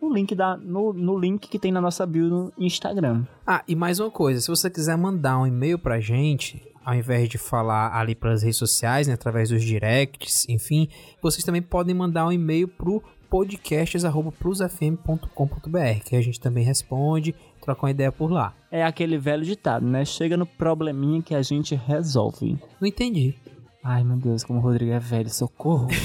[0.00, 3.24] No link, da, no, no link que tem na nossa bio no Instagram.
[3.46, 7.28] Ah, e mais uma coisa, se você quiser mandar um e-mail pra gente, ao invés
[7.28, 10.88] de falar ali pelas redes sociais, né, através dos directs, enfim,
[11.22, 17.90] vocês também podem mandar um e-mail pro podcasts@plusfm.com.br, que a gente também responde, troca uma
[17.90, 18.54] ideia por lá.
[18.70, 20.04] É aquele velho ditado, né?
[20.04, 22.58] Chega no probleminha que a gente resolve.
[22.80, 23.34] Não entendi.
[23.82, 25.88] Ai, meu Deus, como o Rodrigo é velho, socorro.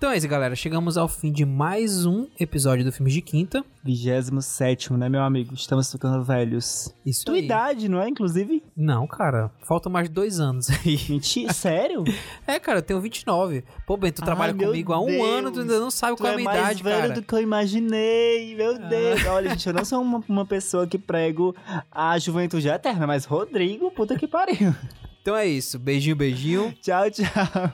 [0.00, 0.56] Então é isso, galera.
[0.56, 3.62] Chegamos ao fim de mais um episódio do Filmes de Quinta.
[3.84, 5.52] 27, né, meu amigo?
[5.52, 6.88] Estamos ficando velhos.
[7.04, 7.44] Isso Tua aí.
[7.44, 8.62] idade, não é, inclusive?
[8.74, 9.50] Não, cara.
[9.68, 10.98] Faltam mais dois anos aí.
[11.10, 12.02] Mentira, sério?
[12.46, 13.62] É, cara, eu tenho 29.
[13.86, 15.28] Pô, Ben, tu trabalha Ai, meu comigo há um Deus.
[15.28, 17.12] ano, tu ainda não sabe Tu qual é a é minha mais idade, velho cara.
[17.12, 19.26] do que eu imaginei, meu Deus.
[19.26, 21.54] Olha, gente, eu não sou uma, uma pessoa que prego
[21.92, 24.74] a juventude eterna, mas Rodrigo, puta que pariu.
[25.20, 25.78] Então é isso.
[25.78, 26.74] Beijinho, beijinho.
[26.82, 27.72] Tchau, tchau.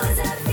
[0.00, 0.47] was a